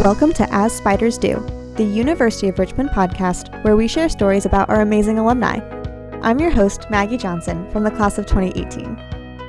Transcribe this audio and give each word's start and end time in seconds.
Welcome 0.00 0.32
to 0.32 0.48
As 0.50 0.74
Spiders 0.74 1.18
Do, 1.18 1.46
the 1.76 1.84
University 1.84 2.48
of 2.48 2.58
Richmond 2.58 2.88
podcast 2.88 3.62
where 3.62 3.76
we 3.76 3.86
share 3.86 4.08
stories 4.08 4.46
about 4.46 4.70
our 4.70 4.80
amazing 4.80 5.18
alumni. 5.18 5.58
I'm 6.22 6.40
your 6.40 6.48
host, 6.50 6.86
Maggie 6.88 7.18
Johnson, 7.18 7.70
from 7.70 7.84
the 7.84 7.90
class 7.90 8.16
of 8.16 8.24
2018. 8.24 8.96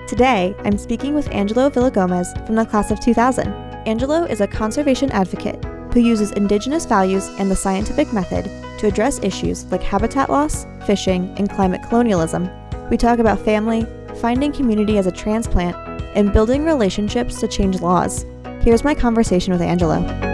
Today, 0.10 0.54
I'm 0.66 0.78
speaking 0.78 1.16
with 1.16 1.32
Angelo 1.32 1.70
Villagomez 1.70 2.46
from 2.46 2.56
the 2.56 2.66
class 2.66 2.92
of 2.92 3.00
2000. 3.00 3.48
Angelo 3.88 4.26
is 4.26 4.42
a 4.42 4.48
conservation 4.48 5.10
advocate 5.12 5.64
who 5.94 6.02
uses 6.02 6.32
indigenous 6.32 6.84
values 6.84 7.30
and 7.40 7.50
the 7.50 7.56
scientific 7.56 8.12
method 8.12 8.44
to 8.78 8.88
address 8.88 9.24
issues 9.24 9.64
like 9.72 9.82
habitat 9.82 10.30
loss, 10.30 10.68
fishing, 10.86 11.34
and 11.38 11.50
climate 11.50 11.82
colonialism. 11.88 12.50
We 12.90 12.98
talk 12.98 13.20
about 13.20 13.40
family, 13.40 13.86
finding 14.20 14.52
community 14.52 14.98
as 14.98 15.08
a 15.08 15.14
transplant, 15.14 15.78
and 16.14 16.34
building 16.34 16.66
relationships 16.66 17.40
to 17.40 17.48
change 17.48 17.80
laws. 17.80 18.26
Here's 18.60 18.84
my 18.84 18.94
conversation 18.94 19.54
with 19.54 19.62
Angelo. 19.62 20.31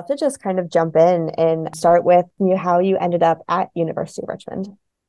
Love 0.00 0.06
to 0.06 0.16
just 0.16 0.40
kind 0.40 0.58
of 0.58 0.70
jump 0.70 0.96
in 0.96 1.30
and 1.36 1.68
start 1.76 2.04
with 2.04 2.24
you 2.38 2.56
how 2.56 2.78
you 2.78 2.96
ended 2.96 3.22
up 3.22 3.42
at 3.48 3.68
University 3.74 4.22
of 4.22 4.28
Richmond. 4.28 4.68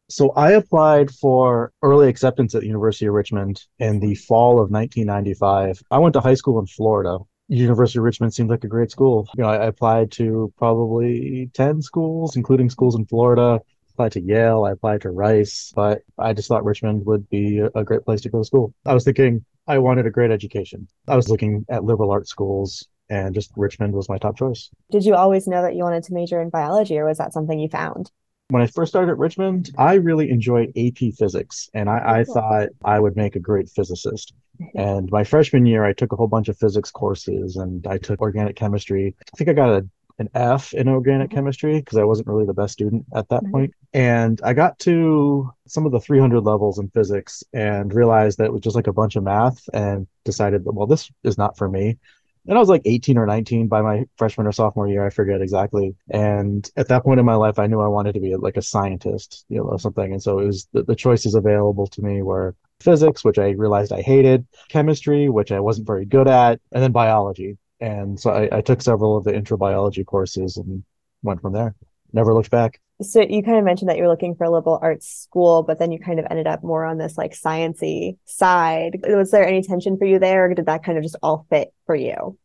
So 0.09 0.31
I 0.31 0.51
applied 0.51 1.09
for 1.11 1.71
early 1.81 2.09
acceptance 2.09 2.53
at 2.53 2.63
University 2.63 3.05
of 3.05 3.13
Richmond 3.13 3.63
in 3.79 4.01
the 4.01 4.15
fall 4.15 4.61
of 4.61 4.69
1995. 4.69 5.81
I 5.89 5.97
went 5.99 6.13
to 6.13 6.19
high 6.19 6.33
school 6.33 6.59
in 6.59 6.67
Florida. 6.67 7.19
University 7.47 7.99
of 7.99 8.03
Richmond 8.03 8.33
seemed 8.33 8.49
like 8.49 8.65
a 8.65 8.67
great 8.67 8.91
school. 8.91 9.27
You 9.37 9.43
know, 9.43 9.49
I 9.49 9.65
applied 9.67 10.11
to 10.13 10.53
probably 10.57 11.49
10 11.53 11.81
schools, 11.81 12.35
including 12.35 12.69
schools 12.69 12.95
in 12.95 13.05
Florida 13.05 13.61
applied 13.93 14.11
to 14.13 14.21
Yale, 14.21 14.63
I 14.63 14.71
applied 14.71 15.01
to 15.01 15.11
Rice, 15.11 15.71
but 15.75 16.01
I 16.17 16.33
just 16.33 16.47
thought 16.47 16.63
Richmond 16.63 17.05
would 17.05 17.29
be 17.29 17.59
a 17.59 17.83
great 17.83 18.03
place 18.03 18.21
to 18.21 18.29
go 18.29 18.39
to 18.39 18.45
school. 18.45 18.73
I 18.85 18.93
was 18.93 19.03
thinking 19.03 19.45
I 19.67 19.77
wanted 19.77 20.07
a 20.07 20.11
great 20.11 20.31
education. 20.31 20.87
I 21.07 21.15
was 21.15 21.29
looking 21.29 21.65
at 21.69 21.83
liberal 21.83 22.09
arts 22.09 22.29
schools 22.29 22.87
and 23.11 23.35
just 23.35 23.51
Richmond 23.55 23.93
was 23.93 24.09
my 24.09 24.17
top 24.17 24.37
choice. 24.37 24.69
Did 24.89 25.03
you 25.03 25.15
always 25.15 25.45
know 25.45 25.61
that 25.61 25.75
you 25.75 25.83
wanted 25.83 26.03
to 26.05 26.13
major 26.13 26.41
in 26.41 26.49
biology 26.49 26.97
or 26.97 27.05
was 27.05 27.17
that 27.17 27.33
something 27.33 27.59
you 27.59 27.67
found? 27.67 28.09
When 28.47 28.61
I 28.61 28.67
first 28.67 28.91
started 28.91 29.11
at 29.11 29.17
Richmond, 29.17 29.71
I 29.77 29.95
really 29.95 30.29
enjoyed 30.29 30.71
AP 30.77 31.13
physics 31.17 31.69
and 31.73 31.89
I, 31.89 32.19
I 32.19 32.23
thought 32.23 32.69
I 32.83 32.99
would 32.99 33.15
make 33.15 33.35
a 33.35 33.39
great 33.39 33.69
physicist. 33.69 34.33
And 34.75 35.09
my 35.09 35.23
freshman 35.23 35.65
year, 35.65 35.83
I 35.83 35.93
took 35.93 36.11
a 36.11 36.15
whole 36.15 36.27
bunch 36.27 36.47
of 36.47 36.55
physics 36.55 36.91
courses 36.91 37.55
and 37.55 37.87
I 37.87 37.97
took 37.97 38.21
organic 38.21 38.55
chemistry. 38.55 39.15
I 39.33 39.35
think 39.35 39.49
I 39.49 39.53
got 39.53 39.71
a 39.71 39.89
an 40.21 40.29
F 40.35 40.73
in 40.73 40.87
organic 40.87 41.29
mm-hmm. 41.29 41.35
chemistry 41.35 41.79
because 41.79 41.97
I 41.97 42.03
wasn't 42.03 42.27
really 42.27 42.45
the 42.45 42.53
best 42.53 42.73
student 42.73 43.05
at 43.13 43.27
that 43.29 43.43
mm-hmm. 43.43 43.51
point. 43.51 43.73
And 43.93 44.39
I 44.43 44.53
got 44.53 44.79
to 44.79 45.51
some 45.67 45.85
of 45.85 45.91
the 45.91 45.99
300 45.99 46.41
levels 46.41 46.79
in 46.79 46.89
physics 46.89 47.43
and 47.53 47.93
realized 47.93 48.37
that 48.37 48.45
it 48.45 48.53
was 48.53 48.61
just 48.61 48.75
like 48.75 48.87
a 48.87 48.93
bunch 48.93 49.15
of 49.15 49.23
math 49.23 49.67
and 49.73 50.07
decided 50.23 50.63
that, 50.63 50.73
well, 50.73 50.87
this 50.87 51.11
is 51.23 51.37
not 51.37 51.57
for 51.57 51.67
me. 51.67 51.97
And 52.47 52.57
I 52.57 52.59
was 52.59 52.69
like 52.69 52.81
18 52.85 53.17
or 53.17 53.25
19 53.25 53.67
by 53.67 53.81
my 53.81 54.05
freshman 54.17 54.47
or 54.47 54.51
sophomore 54.51 54.87
year. 54.87 55.05
I 55.05 55.11
forget 55.11 55.41
exactly. 55.41 55.95
And 56.09 56.67
at 56.75 56.87
that 56.87 57.03
point 57.03 57.19
in 57.19 57.25
my 57.25 57.35
life, 57.35 57.59
I 57.59 57.67
knew 57.67 57.81
I 57.81 57.87
wanted 57.87 58.13
to 58.13 58.19
be 58.19 58.35
like 58.35 58.57
a 58.57 58.61
scientist, 58.61 59.45
you 59.47 59.57
know, 59.57 59.77
something. 59.77 60.11
And 60.11 60.21
so 60.21 60.39
it 60.39 60.45
was 60.45 60.67
the, 60.73 60.83
the 60.83 60.95
choices 60.95 61.35
available 61.35 61.85
to 61.87 62.01
me 62.01 62.23
were 62.23 62.55
physics, 62.79 63.23
which 63.23 63.37
I 63.37 63.49
realized 63.49 63.93
I 63.93 64.01
hated, 64.01 64.47
chemistry, 64.69 65.29
which 65.29 65.51
I 65.51 65.59
wasn't 65.59 65.87
very 65.87 66.05
good 66.05 66.27
at, 66.27 66.59
and 66.71 66.83
then 66.83 66.91
biology, 66.91 67.57
and 67.81 68.19
so 68.19 68.29
I, 68.29 68.57
I 68.57 68.61
took 68.61 68.81
several 68.81 69.17
of 69.17 69.23
the 69.23 69.35
intro 69.35 69.57
biology 69.57 70.03
courses 70.03 70.57
and 70.57 70.83
went 71.23 71.41
from 71.41 71.53
there. 71.53 71.75
Never 72.13 72.33
looked 72.33 72.51
back. 72.51 72.79
So 73.01 73.21
you 73.21 73.41
kind 73.43 73.57
of 73.57 73.63
mentioned 73.63 73.89
that 73.89 73.97
you 73.97 74.03
were 74.03 74.09
looking 74.09 74.35
for 74.35 74.43
a 74.43 74.51
liberal 74.51 74.79
arts 74.81 75.07
school, 75.07 75.63
but 75.63 75.79
then 75.79 75.91
you 75.91 75.99
kind 75.99 76.19
of 76.19 76.27
ended 76.29 76.47
up 76.47 76.63
more 76.63 76.85
on 76.85 76.97
this 76.97 77.17
like 77.17 77.33
sciency 77.33 78.17
side. 78.25 78.99
Was 79.03 79.31
there 79.31 79.45
any 79.45 79.63
tension 79.63 79.97
for 79.97 80.05
you 80.05 80.19
there, 80.19 80.45
or 80.45 80.53
did 80.53 80.67
that 80.67 80.83
kind 80.83 80.97
of 80.97 81.03
just 81.03 81.17
all 81.23 81.45
fit 81.49 81.73
for 81.85 81.95
you? 81.95 82.37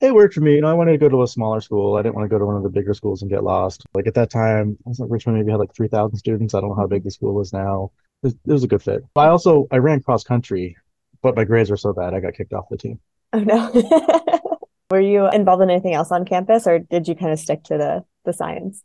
It 0.00 0.14
worked 0.14 0.34
for 0.34 0.40
me. 0.40 0.56
You 0.56 0.60
know, 0.60 0.68
I 0.68 0.74
wanted 0.74 0.92
to 0.92 0.98
go 0.98 1.08
to 1.08 1.22
a 1.22 1.28
smaller 1.28 1.60
school. 1.60 1.96
I 1.96 2.02
didn't 2.02 2.16
want 2.16 2.24
to 2.24 2.28
go 2.28 2.38
to 2.38 2.44
one 2.44 2.56
of 2.56 2.64
the 2.64 2.70
bigger 2.70 2.92
schools 2.92 3.22
and 3.22 3.30
get 3.30 3.44
lost. 3.44 3.84
Like 3.94 4.06
at 4.06 4.14
that 4.14 4.30
time, 4.30 4.76
I 4.84 4.88
was 4.88 4.98
like 4.98 5.10
Richmond 5.10 5.38
maybe 5.38 5.52
had 5.52 5.60
like 5.60 5.74
three 5.74 5.88
thousand 5.88 6.18
students. 6.18 6.54
I 6.54 6.60
don't 6.60 6.70
know 6.70 6.76
how 6.76 6.88
big 6.88 7.04
the 7.04 7.10
school 7.10 7.40
is 7.40 7.52
now. 7.52 7.92
It 8.22 8.26
was, 8.26 8.34
it 8.34 8.52
was 8.52 8.64
a 8.64 8.68
good 8.68 8.82
fit. 8.82 9.04
I 9.16 9.28
also 9.28 9.68
I 9.70 9.76
ran 9.76 10.02
cross 10.02 10.24
country, 10.24 10.76
but 11.22 11.36
my 11.36 11.44
grades 11.44 11.70
were 11.70 11.76
so 11.76 11.92
bad 11.92 12.14
I 12.14 12.20
got 12.20 12.34
kicked 12.34 12.52
off 12.52 12.68
the 12.68 12.76
team. 12.76 12.98
Oh 13.32 13.38
no. 13.38 14.40
Were 14.90 15.00
you 15.00 15.30
involved 15.30 15.62
in 15.62 15.70
anything 15.70 15.94
else 15.94 16.10
on 16.12 16.26
campus 16.26 16.66
or 16.66 16.78
did 16.78 17.08
you 17.08 17.14
kind 17.14 17.32
of 17.32 17.38
stick 17.38 17.62
to 17.64 17.78
the 17.78 18.04
the 18.24 18.32
science? 18.32 18.82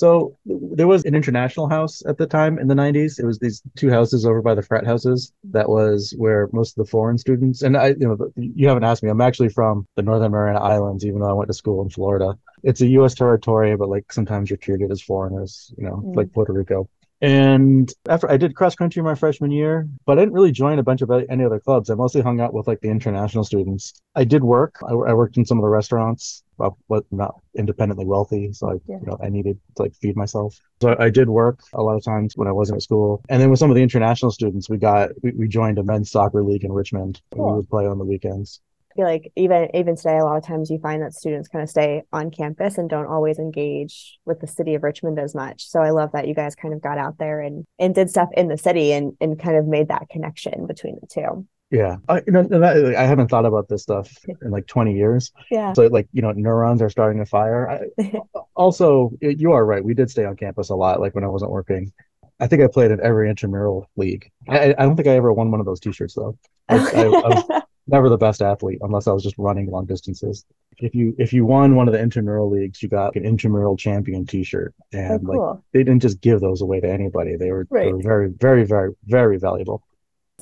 So 0.00 0.34
there 0.46 0.86
was 0.86 1.04
an 1.04 1.14
international 1.14 1.68
house 1.68 2.02
at 2.06 2.16
the 2.16 2.26
time 2.26 2.58
in 2.58 2.68
the 2.68 2.74
90s. 2.74 3.20
It 3.20 3.26
was 3.26 3.38
these 3.38 3.60
two 3.76 3.90
houses 3.90 4.24
over 4.24 4.40
by 4.40 4.54
the 4.54 4.62
frat 4.62 4.86
houses. 4.86 5.34
That 5.44 5.68
was 5.68 6.14
where 6.16 6.48
most 6.54 6.70
of 6.70 6.86
the 6.86 6.90
foreign 6.90 7.18
students 7.18 7.60
and 7.60 7.76
I 7.76 7.88
you 7.88 8.08
know 8.08 8.32
you 8.36 8.66
haven't 8.66 8.84
asked 8.84 9.02
me. 9.02 9.10
I'm 9.10 9.20
actually 9.20 9.50
from 9.50 9.86
the 9.96 10.02
Northern 10.02 10.32
Mariana 10.32 10.60
Islands 10.60 11.04
even 11.04 11.20
though 11.20 11.28
I 11.28 11.34
went 11.34 11.48
to 11.48 11.54
school 11.62 11.82
in 11.82 11.90
Florida. 11.90 12.38
It's 12.62 12.80
a 12.80 12.86
US 12.98 13.14
territory 13.14 13.76
but 13.76 13.90
like 13.90 14.10
sometimes 14.10 14.48
you're 14.48 14.56
treated 14.56 14.90
as 14.90 15.02
foreigners, 15.02 15.70
you 15.76 15.84
know, 15.84 15.96
mm. 15.96 16.16
like 16.16 16.32
Puerto 16.32 16.54
Rico. 16.54 16.88
And 17.22 17.92
after 18.08 18.30
I 18.30 18.38
did 18.38 18.56
cross 18.56 18.74
country 18.74 19.02
my 19.02 19.14
freshman 19.14 19.50
year, 19.50 19.86
but 20.06 20.18
I 20.18 20.22
didn't 20.22 20.32
really 20.32 20.52
join 20.52 20.78
a 20.78 20.82
bunch 20.82 21.02
of 21.02 21.10
any 21.10 21.44
other 21.44 21.60
clubs. 21.60 21.90
I 21.90 21.94
mostly 21.94 22.22
hung 22.22 22.40
out 22.40 22.54
with 22.54 22.66
like 22.66 22.80
the 22.80 22.88
international 22.88 23.44
students. 23.44 23.92
I 24.14 24.24
did 24.24 24.42
work. 24.42 24.76
I, 24.88 24.92
I 24.92 25.12
worked 25.12 25.36
in 25.36 25.44
some 25.44 25.58
of 25.58 25.62
the 25.62 25.68
restaurants, 25.68 26.42
but 26.88 27.04
not 27.10 27.34
independently 27.56 28.04
wealthy. 28.04 28.52
So 28.52 28.70
I, 28.70 28.74
yeah. 28.86 28.98
you 29.00 29.06
know, 29.06 29.18
I 29.22 29.28
needed 29.28 29.58
to 29.76 29.82
like 29.82 29.94
feed 29.94 30.16
myself. 30.16 30.58
So 30.80 30.96
I 30.98 31.10
did 31.10 31.28
work 31.28 31.60
a 31.72 31.82
lot 31.82 31.96
of 31.96 32.04
times 32.04 32.36
when 32.36 32.48
I 32.48 32.52
wasn't 32.52 32.76
at 32.76 32.82
school. 32.82 33.22
And 33.28 33.40
then 33.40 33.50
with 33.50 33.58
some 33.58 33.70
of 33.70 33.76
the 33.76 33.82
international 33.82 34.30
students, 34.30 34.68
we 34.68 34.78
got, 34.78 35.10
we, 35.22 35.32
we 35.32 35.48
joined 35.48 35.78
a 35.78 35.84
men's 35.84 36.10
soccer 36.10 36.42
league 36.42 36.64
in 36.64 36.72
Richmond. 36.72 37.20
Cool. 37.32 37.50
we 37.50 37.56
would 37.56 37.68
play 37.68 37.86
on 37.86 37.98
the 37.98 38.04
weekends 38.04 38.60
I 38.90 38.94
feel 38.96 39.04
like 39.04 39.32
even 39.36 39.68
even 39.74 39.96
today 39.96 40.18
a 40.18 40.24
lot 40.24 40.36
of 40.36 40.44
times 40.44 40.68
you 40.68 40.78
find 40.78 41.02
that 41.02 41.14
students 41.14 41.48
kind 41.48 41.62
of 41.62 41.70
stay 41.70 42.02
on 42.12 42.30
campus 42.30 42.76
and 42.76 42.90
don't 42.90 43.06
always 43.06 43.38
engage 43.38 44.18
with 44.24 44.40
the 44.40 44.48
city 44.48 44.74
of 44.74 44.82
richmond 44.82 45.18
as 45.18 45.34
much 45.34 45.68
so 45.68 45.80
i 45.80 45.90
love 45.90 46.10
that 46.12 46.26
you 46.26 46.34
guys 46.34 46.56
kind 46.56 46.74
of 46.74 46.82
got 46.82 46.98
out 46.98 47.16
there 47.18 47.40
and 47.40 47.64
and 47.78 47.94
did 47.94 48.10
stuff 48.10 48.28
in 48.36 48.48
the 48.48 48.58
city 48.58 48.92
and 48.92 49.16
and 49.20 49.38
kind 49.38 49.56
of 49.56 49.66
made 49.66 49.88
that 49.88 50.08
connection 50.10 50.66
between 50.66 50.96
the 51.00 51.06
two 51.06 51.46
yeah 51.70 51.96
I, 52.08 52.22
you 52.26 52.32
know, 52.32 52.42
that, 52.42 52.94
I 52.96 53.04
haven't 53.04 53.28
thought 53.28 53.46
about 53.46 53.68
this 53.68 53.82
stuff 53.82 54.10
in 54.42 54.50
like 54.50 54.66
20 54.66 54.94
years 54.94 55.32
yeah 55.50 55.72
so 55.72 55.86
like 55.86 56.08
you 56.12 56.22
know 56.22 56.32
neurons 56.32 56.82
are 56.82 56.90
starting 56.90 57.18
to 57.18 57.26
fire 57.26 57.88
I, 57.98 58.12
also 58.54 59.12
you 59.20 59.52
are 59.52 59.64
right 59.64 59.84
we 59.84 59.94
did 59.94 60.10
stay 60.10 60.24
on 60.24 60.36
campus 60.36 60.70
a 60.70 60.74
lot 60.74 61.00
like 61.00 61.14
when 61.14 61.24
i 61.24 61.28
wasn't 61.28 61.50
working 61.50 61.92
I 62.40 62.46
think 62.46 62.62
I 62.62 62.68
played 62.68 62.90
in 62.90 63.00
every 63.02 63.28
intramural 63.28 63.88
league. 63.96 64.30
I, 64.48 64.70
I 64.70 64.84
don't 64.84 64.96
think 64.96 65.08
I 65.08 65.16
ever 65.16 65.30
won 65.30 65.50
one 65.50 65.60
of 65.60 65.66
those 65.66 65.78
T-shirts 65.78 66.14
though. 66.14 66.38
I, 66.70 66.76
I, 66.76 67.02
I 67.02 67.06
was, 67.06 67.62
never 67.86 68.08
the 68.08 68.16
best 68.16 68.40
athlete 68.40 68.78
unless 68.80 69.06
I 69.06 69.12
was 69.12 69.22
just 69.22 69.36
running 69.36 69.70
long 69.70 69.84
distances. 69.84 70.44
If 70.78 70.94
you 70.94 71.14
if 71.18 71.32
you 71.32 71.44
won 71.44 71.76
one 71.76 71.88
of 71.88 71.92
the 71.92 72.00
intramural 72.00 72.48
leagues, 72.48 72.82
you 72.82 72.88
got 72.88 73.14
an 73.16 73.26
intramural 73.26 73.76
champion 73.76 74.24
T-shirt, 74.24 74.74
oh, 74.78 74.98
and 74.98 75.28
oh, 75.28 75.32
cool. 75.32 75.50
like 75.50 75.60
they 75.72 75.80
didn't 75.80 76.00
just 76.00 76.20
give 76.22 76.40
those 76.40 76.62
away 76.62 76.80
to 76.80 76.88
anybody. 76.90 77.36
They 77.36 77.50
were, 77.50 77.66
right. 77.68 77.86
they 77.86 77.92
were 77.92 78.02
very 78.02 78.30
very 78.30 78.64
very 78.64 78.94
very 79.04 79.38
valuable. 79.38 79.82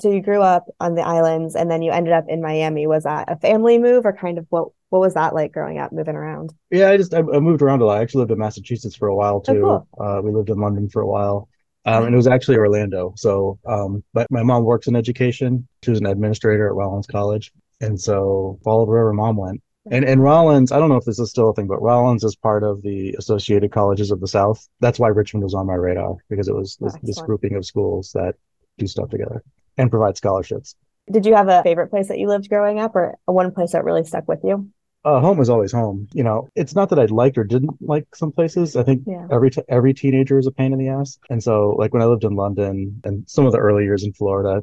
So 0.01 0.11
you 0.11 0.23
grew 0.23 0.43
up 0.43 0.67
on 0.81 0.95
the 0.95 1.03
islands, 1.03 1.55
and 1.55 1.71
then 1.71 1.83
you 1.83 1.91
ended 1.91 2.13
up 2.13 2.25
in 2.29 2.41
Miami. 2.43 2.87
Was 2.87 3.05
that 3.05 3.31
a 3.31 3.37
family 3.37 3.79
move, 3.79 4.07
or 4.07 4.13
kind 4.13 4.39
of 4.39 4.47
what 4.51 4.69
what 4.91 5.01
was 5.01 5.15
that 5.15 5.35
like 5.35 5.53
growing 5.53 5.79
up, 5.79 5.93
moving 5.93 6.17
around? 6.17 6.55
Yeah, 6.71 6.91
I 6.91 6.97
just 6.97 7.15
I, 7.15 7.23
moved 7.23 7.63
around 7.63 7.83
a 7.83 7.87
lot. 7.87 7.99
I 7.99 8.03
actually 8.03 8.21
lived 8.21 8.33
in 8.33 8.39
Massachusetts 8.39 8.97
for 8.97 9.09
a 9.09 9.15
while 9.15 9.41
too. 9.41 9.67
Oh, 9.67 9.87
cool. 9.97 10.07
uh, 10.07 10.23
we 10.23 10.33
lived 10.33 10.51
in 10.51 10.59
London 10.59 10.89
for 10.89 11.03
a 11.03 11.07
while. 11.07 11.49
Um, 11.85 12.05
and 12.05 12.15
it 12.15 12.17
was 12.17 12.27
actually 12.27 12.59
Orlando. 12.59 13.15
So, 13.17 13.59
um, 13.67 14.05
but 14.13 14.27
my 14.31 14.43
mom 14.43 14.65
works 14.65 14.89
in 14.89 14.97
education. 14.97 15.67
She 15.83 15.91
was 15.91 16.01
an 16.01 16.07
administrator 16.07 16.67
at 16.67 16.75
Rollins 16.75 17.07
College. 17.07 17.51
And 17.81 17.99
so 17.99 18.59
followed 18.63 18.89
wherever 18.89 19.13
mom 19.13 19.37
went. 19.37 19.63
And 19.91 20.05
and 20.05 20.23
Rollins, 20.23 20.71
I 20.71 20.79
don't 20.79 20.91
know 20.91 20.97
if 20.97 21.07
this 21.07 21.19
is 21.19 21.31
still 21.31 21.49
a 21.49 21.55
thing, 21.55 21.67
but 21.67 21.81
Rollins 21.81 22.25
is 22.25 22.37
part 22.37 22.63
of 22.63 22.83
the 22.83 23.15
Associated 23.19 23.73
Colleges 23.73 24.11
of 24.11 24.21
the 24.21 24.29
South. 24.29 24.69
That's 24.81 24.99
why 24.99 25.09
Richmond 25.09 25.45
was 25.45 25.55
on 25.55 25.67
my 25.67 25.75
radar 25.75 26.17
because 26.29 26.49
it 26.49 26.55
was 26.55 26.77
this, 26.79 26.95
this 27.03 27.23
grouping 27.23 27.57
of 27.57 27.65
schools 27.65 28.13
that 28.13 28.35
do 28.77 28.87
stuff 28.87 29.09
together 29.09 29.43
and 29.79 29.91
provide 29.91 30.17
scholarships. 30.17 30.75
Did 31.11 31.25
you 31.25 31.35
have 31.35 31.49
a 31.49 31.63
favorite 31.63 31.89
place 31.89 32.09
that 32.09 32.19
you 32.19 32.29
lived 32.29 32.49
growing 32.51 32.79
up, 32.79 32.95
or 32.95 33.17
one 33.25 33.53
place 33.53 33.73
that 33.73 33.85
really 33.85 34.05
stuck 34.05 34.29
with 34.29 34.41
you? 34.45 34.69
Uh, 35.05 35.21
home 35.21 35.39
was 35.39 35.49
always 35.49 35.73
home. 35.73 36.09
You 36.13 36.25
know, 36.25 36.49
it's 36.55 36.75
not 36.75 36.91
that 36.91 36.99
I 36.99 37.07
liked 37.07 37.39
or 37.39 37.45
didn't 37.45 37.81
like 37.81 38.15
some 38.15 38.33
places. 38.33 38.77
I 38.77 38.83
think 38.83 39.05
yeah. 39.07 39.27
every 39.31 39.51
t- 39.51 39.63
every 39.69 39.95
teenager 39.95 40.39
is 40.39 40.47
a 40.47 40.51
pain 40.51 40.73
in 40.73 40.79
the 40.79 40.89
ass. 40.89 41.19
And 41.31 41.43
so, 41.43 41.71
like 41.79 41.95
when 41.95 42.03
I 42.03 42.07
lived 42.07 42.25
in 42.25 42.35
London 42.35 43.01
and 43.05 43.27
some 43.29 43.47
of 43.47 43.53
the 43.53 43.59
early 43.59 43.85
years 43.85 44.05
in 44.05 44.13
Florida, 44.13 44.63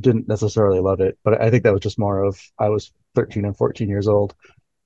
didn't 0.00 0.28
necessarily 0.28 0.80
love 0.80 1.00
it, 1.00 1.18
but 1.24 1.40
I 1.40 1.50
think 1.50 1.62
that 1.64 1.72
was 1.72 1.82
just 1.82 1.98
more 1.98 2.22
of 2.22 2.40
I 2.58 2.68
was 2.68 2.92
13 3.14 3.44
and 3.44 3.56
14 3.56 3.88
years 3.88 4.08
old. 4.08 4.34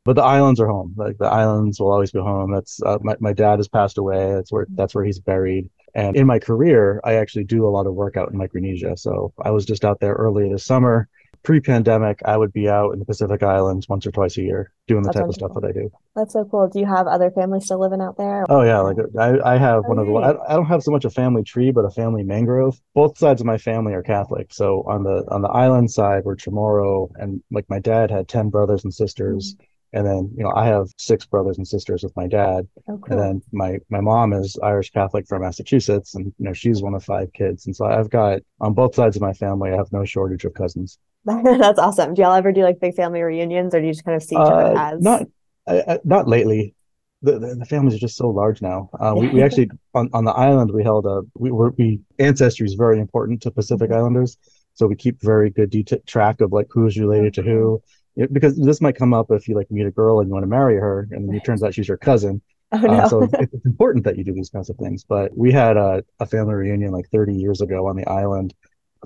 But 0.05 0.17
the 0.17 0.23
islands 0.23 0.61
are 0.61 0.67
home. 0.67 0.95
Like 0.97 1.19
the 1.19 1.27
islands 1.27 1.79
will 1.79 1.93
always 1.93 2.11
be 2.11 2.21
home. 2.21 2.53
That's 2.53 2.83
uh, 2.83 2.99
my 3.03 3.17
my 3.21 3.33
dad 3.33 3.59
has 3.59 3.69
passed 3.69 3.99
away. 3.99 4.33
That's 4.33 4.51
where 4.51 4.67
that's 4.71 4.95
where 4.95 5.05
he's 5.05 5.19
buried. 5.19 5.69
And 5.95 6.17
in 6.17 6.27
my 6.27 6.39
career, 6.39 7.01
I 7.05 7.15
actually 7.15 7.45
do 7.45 7.67
a 7.67 7.71
lot 7.71 7.87
of 7.87 7.95
work 7.95 8.17
out 8.17 8.31
in 8.31 8.37
Micronesia. 8.39 8.97
So 8.97 9.33
I 9.43 9.51
was 9.51 9.65
just 9.65 9.85
out 9.85 10.01
there 10.01 10.15
earlier 10.15 10.49
this 10.49 10.65
summer. 10.65 11.09
pre-pandemic, 11.43 12.21
I 12.25 12.37
would 12.37 12.53
be 12.53 12.69
out 12.69 12.93
in 12.93 12.99
the 12.99 13.05
Pacific 13.05 13.43
Islands 13.43 13.89
once 13.89 14.07
or 14.07 14.11
twice 14.13 14.37
a 14.37 14.43
year 14.43 14.73
doing 14.87 15.03
the 15.03 15.09
That's 15.09 15.21
type 15.21 15.29
of 15.29 15.35
stuff 15.35 15.53
that 15.55 15.65
I 15.65 15.73
do. 15.73 15.91
That's 16.15 16.33
so 16.35 16.45
cool. 16.45 16.69
Do 16.69 16.79
you 16.81 16.87
have 16.87 17.07
other 17.07 17.31
families 17.31 17.65
still 17.65 17.81
living 17.81 18.01
out 18.03 18.17
there? 18.19 18.45
Oh 18.49 18.63
yeah, 18.63 18.81
like 18.81 18.97
I, 19.19 19.55
I 19.55 19.59
have 19.59 19.85
Oh, 19.85 19.89
one 19.89 19.99
of 19.99 20.07
the. 20.07 20.13
I, 20.13 20.53
I 20.53 20.57
don't 20.57 20.67
have 20.67 20.83
so 20.83 20.91
much 20.91 21.05
a 21.05 21.11
family 21.11 21.43
tree, 21.45 21.71
but 21.71 21.85
a 21.85 21.91
family 21.91 22.23
mangrove. 22.25 22.81
Both 22.95 23.19
sides 23.19 23.41
of 23.41 23.47
my 23.47 23.59
family 23.59 23.95
are 23.95 24.03
Catholic. 24.03 24.53
So 24.53 24.83
on 24.87 25.03
the 25.05 25.25
on 25.31 25.43
the 25.43 25.49
island 25.49 25.91
side, 25.91 26.25
we're 26.25 26.37
Chamorro, 26.37 27.11
and 27.17 27.43
like 27.51 27.69
my 27.71 27.79
dad 27.79 28.11
had 28.11 28.29
10 28.29 28.51
brothers 28.51 28.85
and 28.85 28.93
sisters. 28.93 29.55
Mm-hmm. 29.55 29.65
And 29.93 30.07
then, 30.07 30.31
you 30.37 30.45
know, 30.45 30.53
I 30.55 30.67
have 30.67 30.89
six 30.99 31.27
brothers 31.27 31.59
and 31.59 31.67
sisters 31.67 32.03
with 32.03 32.15
my 32.17 32.27
dad. 32.29 32.69
Oh, 32.89 33.01
And 33.09 33.19
then 33.21 33.43
my 33.53 33.79
my 33.89 34.01
mom 34.01 34.33
is 34.33 34.57
Irish 34.63 34.91
Catholic 34.91 35.27
from 35.27 35.43
Massachusetts, 35.43 36.15
and 36.15 36.27
you 36.27 36.45
know, 36.45 36.53
she's 36.53 36.83
one 36.83 36.95
of 36.95 37.03
five 37.05 37.33
kids. 37.33 37.67
And 37.67 37.75
so 37.75 37.87
I've 37.87 38.11
got 38.11 38.41
on 38.61 38.73
both 38.75 38.95
sides 38.95 39.17
of 39.17 39.23
my 39.23 39.33
family, 39.33 39.71
I 39.71 39.77
have 39.77 39.91
no 39.93 40.05
shortage 40.05 40.45
of 40.45 40.55
cousins. 40.55 40.99
That's 41.25 41.79
awesome. 41.79 42.15
Do 42.15 42.23
y'all 42.23 42.35
ever 42.35 42.53
do 42.53 42.63
like 42.63 42.81
big 42.81 42.95
family 42.95 43.21
reunions 43.23 43.75
or 43.75 43.81
do 43.81 43.87
you 43.87 43.93
just 43.93 44.05
kind 44.05 44.17
of 44.17 44.23
see 44.23 44.37
each 44.37 44.51
other 44.51 44.63
Uh, 44.63 44.75
as 44.75 45.01
not 45.01 45.23
I, 45.67 45.99
not 46.05 46.29
lately. 46.29 46.75
The, 47.23 47.39
the 47.39 47.55
the 47.57 47.67
families 47.67 47.95
are 47.95 47.99
just 47.99 48.17
so 48.17 48.29
large 48.31 48.63
now. 48.63 48.89
Uh, 48.99 49.15
we 49.17 49.29
we 49.29 49.43
actually 49.43 49.71
on, 49.95 50.09
on 50.15 50.25
the 50.25 50.31
island 50.33 50.71
we 50.73 50.83
held 50.83 51.05
a 51.07 51.23
we 51.39 51.51
were 51.51 51.71
we 51.77 52.01
ancestry 52.19 52.67
is 52.67 52.75
very 52.75 52.99
important 52.99 53.43
to 53.43 53.51
Pacific 53.51 53.91
Mhm. 53.91 53.97
Islanders, 53.97 54.39
so 54.75 54.87
we 54.87 54.97
keep 54.97 55.21
very 55.21 55.51
good 55.51 55.71
deta 55.71 56.05
track 56.07 56.41
of 56.41 56.53
like 56.53 56.69
who's 56.71 56.99
related 56.99 57.35
to 57.35 57.43
who. 57.43 57.83
It- 58.21 58.33
because 58.33 58.57
this 58.57 58.81
might 58.81 58.97
come 58.97 59.13
up 59.15 59.31
if 59.31 59.49
you 59.49 59.55
like 59.55 59.71
meet 59.71 59.87
a 59.87 59.91
girl 59.91 60.21
and 60.21 60.29
you 60.29 60.33
want 60.35 60.43
to 60.45 60.49
marry 60.49 60.77
her, 60.77 61.09
and 61.11 61.35
it 61.35 61.45
turns 61.45 61.63
out 61.63 61.75
she's 61.75 61.89
your 61.89 61.97
cousin. 61.97 62.41
Oh 62.73 62.79
Uh, 62.79 62.97
no. 62.99 63.09
so 63.09 63.23
it's, 63.41 63.53
it's 63.55 63.67
important 63.67 64.05
that 64.05 64.17
you 64.17 64.25
do 64.25 64.33
these 64.33 64.51
kinds 64.51 64.71
of 64.71 64.77
things. 64.77 65.05
But 65.05 65.37
we 65.37 65.51
had 65.53 65.77
a, 65.77 66.05
a 66.21 66.27
family 66.27 66.55
reunion 66.55 66.93
like 66.93 67.09
30 67.11 67.35
years 67.35 67.61
ago 67.61 67.87
on 67.89 67.97
the 67.97 68.09
island. 68.09 68.55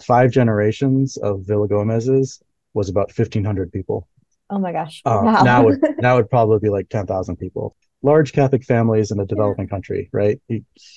Five 0.03 0.31
generations 0.33 1.17
of 1.17 1.43
Villagomez's 1.47 2.43
was 2.75 2.89
about 2.89 3.17
1,500 3.17 3.73
people. 3.73 4.09
Oh 4.51 4.59
my 4.59 4.73
gosh. 4.73 5.01
Uh, 5.07 5.21
Wow. 5.25 5.43
now 5.45 5.69
it 5.69 5.81
now 5.99 6.15
it'd 6.19 6.29
probably 6.31 6.59
be 6.59 6.69
like 6.69 6.89
10,000 6.89 7.37
people. 7.37 7.77
Large 8.03 8.33
Catholic 8.33 8.65
families 8.65 9.11
in 9.13 9.21
a 9.21 9.25
developing 9.25 9.67
country, 9.69 10.11
right? 10.13 10.39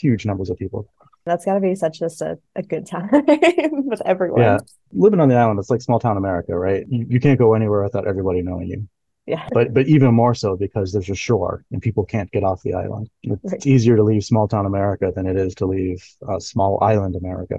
Huge 0.02 0.26
numbers 0.26 0.50
of 0.50 0.58
people. 0.58 0.92
That's 1.28 1.46
got 1.46 1.56
to 1.56 1.60
be 1.60 1.76
such 1.76 2.00
just 2.00 2.22
a, 2.22 2.40
a 2.56 2.64
good 2.64 2.86
time 2.88 3.10
with 3.12 4.02
everyone. 4.06 4.42
Yeah. 4.42 4.58
Living 4.94 5.20
on 5.20 5.30
the 5.30 5.36
island, 5.36 5.60
it's 5.60 5.70
like 5.70 5.82
small 5.82 6.00
town 6.00 6.18
America, 6.18 6.58
right? 6.58 6.86
You, 6.90 7.06
you 7.10 7.20
can't 7.20 7.38
go 7.38 7.54
anywhere 7.54 7.84
without 7.84 8.08
everybody 8.08 8.42
knowing 8.42 8.68
you. 8.70 8.88
Yeah. 9.26 9.48
But 9.54 9.74
but 9.74 9.88
even 9.88 10.14
more 10.14 10.34
so 10.34 10.56
because 10.56 10.94
there's 10.94 11.10
a 11.10 11.16
shore 11.16 11.66
and 11.72 11.82
people 11.82 12.06
can't 12.06 12.32
get 12.32 12.44
off 12.44 12.64
the 12.64 12.74
island. 12.74 13.10
It's, 13.24 13.52
Right. 13.52 13.66
easier 13.66 13.96
to 13.98 14.04
leave 14.04 14.24
small 14.24 14.48
town 14.48 14.66
America 14.66 15.12
than 15.16 15.28
it 15.28 15.36
is 15.36 15.54
to 15.56 15.66
leave 15.66 16.04
uh, 16.28 16.40
small 16.40 16.82
island 16.82 17.16
America. 17.16 17.58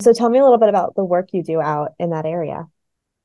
So 0.00 0.12
tell 0.12 0.30
me 0.30 0.38
a 0.38 0.44
little 0.44 0.58
bit 0.58 0.68
about 0.68 0.94
the 0.94 1.04
work 1.04 1.30
you 1.32 1.42
do 1.42 1.60
out 1.60 1.94
in 1.98 2.10
that 2.10 2.24
area. 2.24 2.68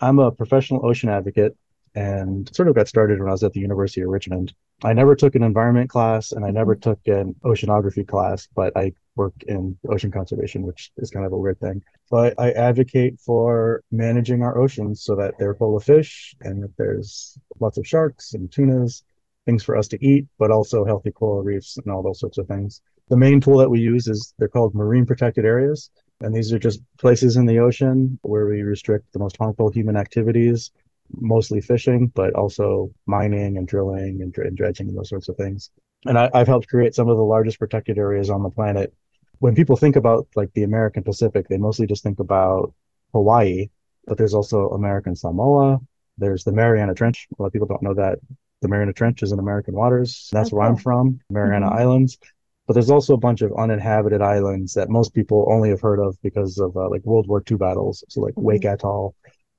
I'm 0.01 0.17
a 0.17 0.31
professional 0.31 0.83
ocean 0.85 1.09
advocate 1.09 1.55
and 1.95 2.49
sort 2.55 2.67
of 2.67 2.73
got 2.73 2.87
started 2.87 3.19
when 3.19 3.29
I 3.29 3.31
was 3.31 3.43
at 3.43 3.53
the 3.53 3.59
University 3.59 4.01
of 4.01 4.09
Richmond. 4.09 4.55
I 4.85 4.91
never 4.91 5.15
took 5.15 5.35
an 5.35 5.43
environment 5.43 5.89
class 5.89 6.33
and 6.33 6.43
I 6.43 6.49
mm-hmm. 6.49 6.57
never 6.57 6.75
took 6.75 6.99
an 7.07 7.35
oceanography 7.43 8.05
class, 8.07 8.47
but 8.53 8.75
I 8.75 8.93
work 9.15 9.33
in 9.47 9.77
ocean 9.89 10.11
conservation, 10.11 10.63
which 10.63 10.91
is 10.97 11.09
kind 11.09 11.25
of 11.25 11.31
a 11.31 11.37
weird 11.37 11.59
thing. 11.59 11.81
But 12.09 12.39
I 12.39 12.51
advocate 12.51 13.19
for 13.19 13.83
managing 13.91 14.43
our 14.43 14.57
oceans 14.57 15.03
so 15.03 15.15
that 15.15 15.35
they're 15.39 15.55
full 15.55 15.77
of 15.77 15.83
fish 15.83 16.35
and 16.41 16.63
that 16.63 16.75
there's 16.77 17.37
lots 17.59 17.77
of 17.77 17.87
sharks 17.87 18.33
and 18.33 18.51
tunas, 18.51 19.03
things 19.45 19.63
for 19.63 19.77
us 19.77 19.87
to 19.89 20.05
eat, 20.05 20.27
but 20.37 20.51
also 20.51 20.85
healthy 20.85 21.11
coral 21.11 21.43
reefs 21.43 21.77
and 21.77 21.91
all 21.91 22.03
those 22.03 22.19
sorts 22.19 22.37
of 22.37 22.47
things. 22.47 22.81
The 23.09 23.17
main 23.17 23.39
tool 23.39 23.57
that 23.57 23.69
we 23.69 23.79
use 23.79 24.07
is 24.07 24.33
they're 24.37 24.47
called 24.47 24.75
marine 24.75 25.05
protected 25.05 25.45
areas. 25.45 25.89
And 26.21 26.33
these 26.33 26.53
are 26.53 26.59
just 26.59 26.81
places 26.97 27.35
in 27.35 27.45
the 27.45 27.59
ocean 27.59 28.17
where 28.21 28.47
we 28.47 28.61
restrict 28.61 29.11
the 29.11 29.19
most 29.19 29.37
harmful 29.37 29.69
human 29.69 29.97
activities, 29.97 30.71
mostly 31.13 31.61
fishing, 31.61 32.07
but 32.07 32.33
also 32.33 32.91
mining 33.05 33.57
and 33.57 33.67
drilling 33.67 34.21
and, 34.21 34.33
dr- 34.33 34.47
and 34.47 34.57
dredging 34.57 34.89
and 34.89 34.97
those 34.97 35.09
sorts 35.09 35.29
of 35.29 35.37
things. 35.37 35.69
And 36.05 36.17
I, 36.17 36.29
I've 36.33 36.47
helped 36.47 36.67
create 36.67 36.95
some 36.95 37.09
of 37.09 37.17
the 37.17 37.23
largest 37.23 37.59
protected 37.59 37.97
areas 37.97 38.29
on 38.29 38.43
the 38.43 38.49
planet. 38.49 38.93
When 39.39 39.55
people 39.55 39.75
think 39.75 39.95
about 39.95 40.27
like 40.35 40.51
the 40.53 40.63
American 40.63 41.03
Pacific, 41.03 41.47
they 41.47 41.57
mostly 41.57 41.87
just 41.87 42.03
think 42.03 42.19
about 42.19 42.73
Hawaii, 43.13 43.67
but 44.05 44.17
there's 44.17 44.33
also 44.33 44.69
American 44.69 45.15
Samoa. 45.15 45.79
There's 46.17 46.43
the 46.43 46.51
Mariana 46.51 46.93
Trench. 46.93 47.27
A 47.37 47.41
lot 47.41 47.47
of 47.47 47.53
people 47.53 47.67
don't 47.67 47.81
know 47.83 47.93
that 47.95 48.19
the 48.61 48.67
Mariana 48.67 48.93
Trench 48.93 49.23
is 49.23 49.31
in 49.31 49.39
American 49.39 49.73
waters. 49.75 50.29
That's 50.31 50.53
Oh, 50.53 50.57
where 50.57 50.67
I'm 50.67 50.77
from, 50.77 51.19
Mariana 51.29 51.69
Mhm. 51.69 51.75
Islands. 51.79 52.17
But 52.65 52.73
there's 52.75 52.89
also 52.89 53.13
a 53.13 53.17
bunch 53.17 53.41
of 53.41 53.51
uninhabited 53.53 54.21
islands 54.21 54.73
that 54.75 54.89
most 54.89 55.13
people 55.13 55.45
only 55.49 55.69
have 55.69 55.81
heard 55.81 55.99
of 55.99 56.17
because 56.21 56.57
of 56.59 56.75
uh, 56.77 56.89
like 56.89 57.03
World 57.03 57.27
War 57.27 57.41
II 57.41 57.57
battles. 57.57 58.05
So 58.07 58.21
like 58.21 58.35
Mhm. 58.35 58.43
Wake 58.43 58.65
Atoll, 58.65 59.15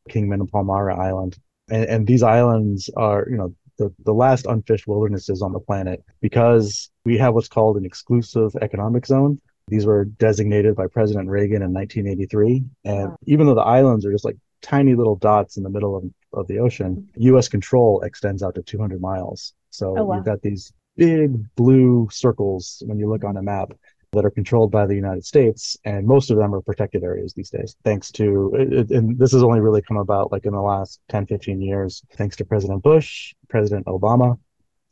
Kingman 0.08 0.40
and 0.40 0.50
Palmyra 0.50 0.96
Island. 0.98 1.38
And, 1.68 1.84
and 1.84 2.06
these 2.06 2.22
islands 2.22 2.90
are, 2.96 3.26
you 3.30 3.36
know, 3.36 3.54
the, 3.78 3.92
the 4.04 4.12
last 4.12 4.46
unfished 4.46 4.86
wildernesses 4.86 5.42
on 5.42 5.52
the 5.52 5.58
planet 5.60 6.04
because 6.20 6.90
we 7.04 7.18
have 7.18 7.34
what's 7.34 7.48
called 7.48 7.76
an 7.76 7.84
exclusive 7.84 8.54
economic 8.62 9.06
zone. 9.06 9.40
These 9.68 9.86
were 9.86 10.04
designated 10.04 10.76
by 10.76 10.86
President 10.86 11.28
Reagan 11.28 11.62
in 11.62 11.72
1983. 11.72 12.64
And 12.84 13.08
Wow. 13.10 13.16
even 13.26 13.46
though 13.46 13.54
the 13.54 13.62
islands 13.62 14.04
are 14.06 14.12
just 14.12 14.24
like 14.24 14.36
tiny 14.62 14.94
little 14.94 15.16
dots 15.16 15.56
in 15.56 15.62
the 15.62 15.70
middle 15.70 15.96
of, 15.96 16.04
of 16.32 16.46
the 16.46 16.58
ocean, 16.58 16.96
mm-hmm. 16.96 17.36
US 17.36 17.48
control 17.48 18.02
extends 18.02 18.42
out 18.42 18.54
to 18.54 18.62
200 18.62 19.00
miles. 19.00 19.54
So 19.70 19.98
Oh, 19.98 20.04
wow. 20.04 20.16
you've 20.16 20.24
got 20.24 20.42
these 20.42 20.72
big 20.96 21.32
blue 21.56 22.08
circles 22.12 22.82
when 22.86 22.98
you 22.98 23.08
look 23.08 23.24
on 23.24 23.36
a 23.36 23.42
map 23.42 23.72
that 24.14 24.24
are 24.24 24.30
controlled 24.30 24.70
by 24.70 24.86
the 24.86 24.94
United 24.94 25.24
States, 25.24 25.76
and 25.84 26.06
most 26.06 26.30
of 26.30 26.38
them 26.38 26.54
are 26.54 26.60
protected 26.60 27.02
areas 27.02 27.32
these 27.34 27.50
days, 27.50 27.76
thanks 27.84 28.10
to, 28.12 28.52
and 28.90 29.18
this 29.18 29.32
has 29.32 29.42
only 29.42 29.60
really 29.60 29.82
come 29.82 29.98
about 29.98 30.32
like 30.32 30.46
in 30.46 30.52
the 30.52 30.60
last 30.60 31.00
10, 31.08 31.26
15 31.26 31.60
years, 31.60 32.02
thanks 32.14 32.36
to 32.36 32.44
President 32.44 32.82
Bush, 32.82 33.34
President 33.48 33.86
Obama, 33.86 34.38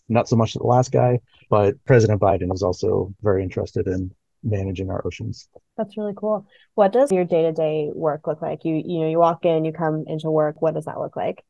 not 0.08 0.28
so 0.28 0.36
much 0.36 0.52
the 0.54 0.62
last 0.62 0.92
guy, 0.92 1.18
but 1.48 1.74
President 1.84 2.20
Biden 2.20 2.52
is 2.52 2.62
also 2.62 3.14
very 3.22 3.42
interested 3.42 3.86
in 3.86 4.12
managing 4.42 4.90
our 4.90 5.06
oceans. 5.06 5.48
That's 5.76 5.96
really 5.96 6.14
cool. 6.16 6.46
What 6.74 6.92
does 6.92 7.12
your 7.12 7.24
day-to-day 7.24 7.92
work 7.94 8.26
look 8.26 8.42
like? 8.42 8.64
You 8.64 8.74
you 8.74 9.00
know, 9.00 9.08
you 9.08 9.18
walk 9.18 9.44
in, 9.44 9.64
you 9.64 9.72
come 9.72 10.04
into 10.06 10.30
work. 10.30 10.60
What 10.60 10.74
does 10.74 10.86
that 10.86 10.98
look 10.98 11.16
like? 11.16 11.44